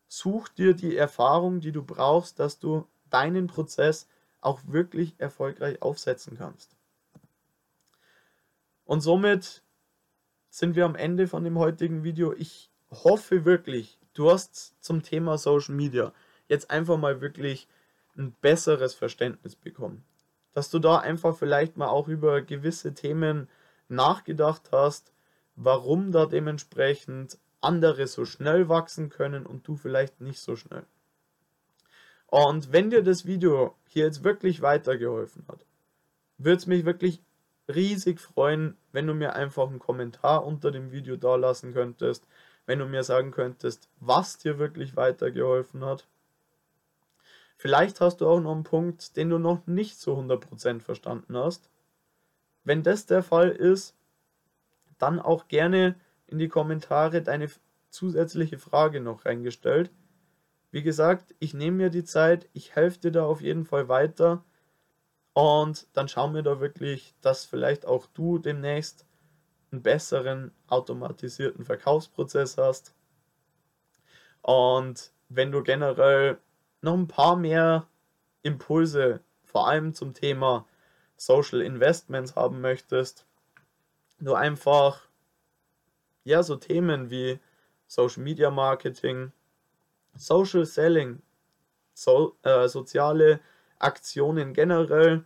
[0.08, 4.08] Such dir die Erfahrung, die du brauchst, dass du deinen Prozess
[4.42, 6.76] auch wirklich erfolgreich aufsetzen kannst.
[8.86, 9.64] Und somit
[10.52, 12.32] sind wir am Ende von dem heutigen Video.
[12.34, 16.14] Ich hoffe wirklich, du hast zum Thema Social Media
[16.48, 17.68] jetzt einfach mal wirklich
[18.18, 20.04] ein besseres Verständnis bekommen.
[20.54, 23.50] Dass du da einfach vielleicht mal auch über gewisse Themen
[23.88, 25.12] nachgedacht hast,
[25.56, 30.86] warum da dementsprechend andere so schnell wachsen können und du vielleicht nicht so schnell.
[32.28, 35.66] Und wenn dir das Video hier jetzt wirklich weitergeholfen hat,
[36.38, 37.22] würde es mich wirklich
[37.68, 42.28] riesig freuen, wenn du mir einfach einen Kommentar unter dem Video da lassen könntest,
[42.66, 46.08] wenn du mir sagen könntest, was dir wirklich weitergeholfen hat.
[47.58, 51.70] Vielleicht hast du auch noch einen Punkt, den du noch nicht so 100% verstanden hast.
[52.64, 53.96] Wenn das der Fall ist,
[54.98, 55.96] dann auch gerne
[56.28, 57.50] in die Kommentare deine
[57.90, 59.92] zusätzliche Frage noch reingestellt.
[60.72, 64.44] Wie gesagt, ich nehme mir die Zeit, ich helfe dir da auf jeden Fall weiter
[65.34, 69.06] und dann schauen wir da wirklich, dass vielleicht auch du demnächst
[69.74, 72.94] einen besseren automatisierten Verkaufsprozess hast.
[74.42, 76.38] Und wenn du generell
[76.82, 77.88] noch ein paar mehr
[78.44, 80.68] Impulse, vor allem zum Thema
[81.18, 83.26] Social Investments haben möchtest,
[84.20, 85.02] du einfach
[86.24, 87.40] ja so Themen wie
[87.88, 89.32] Social Media Marketing,
[90.16, 91.22] Social Selling,
[91.94, 93.40] so, äh, soziale
[93.80, 95.26] Aktionen generell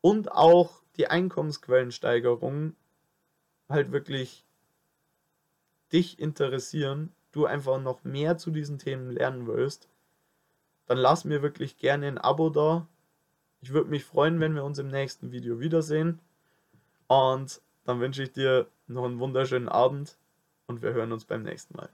[0.00, 2.76] und auch die Einkommensquellensteigerung
[3.68, 4.44] halt wirklich
[5.92, 9.88] dich interessieren, du einfach noch mehr zu diesen Themen lernen willst,
[10.86, 12.86] dann lass mir wirklich gerne ein Abo da.
[13.60, 16.20] Ich würde mich freuen, wenn wir uns im nächsten Video wiedersehen.
[17.08, 20.16] Und dann wünsche ich dir noch einen wunderschönen Abend
[20.66, 21.88] und wir hören uns beim nächsten Mal.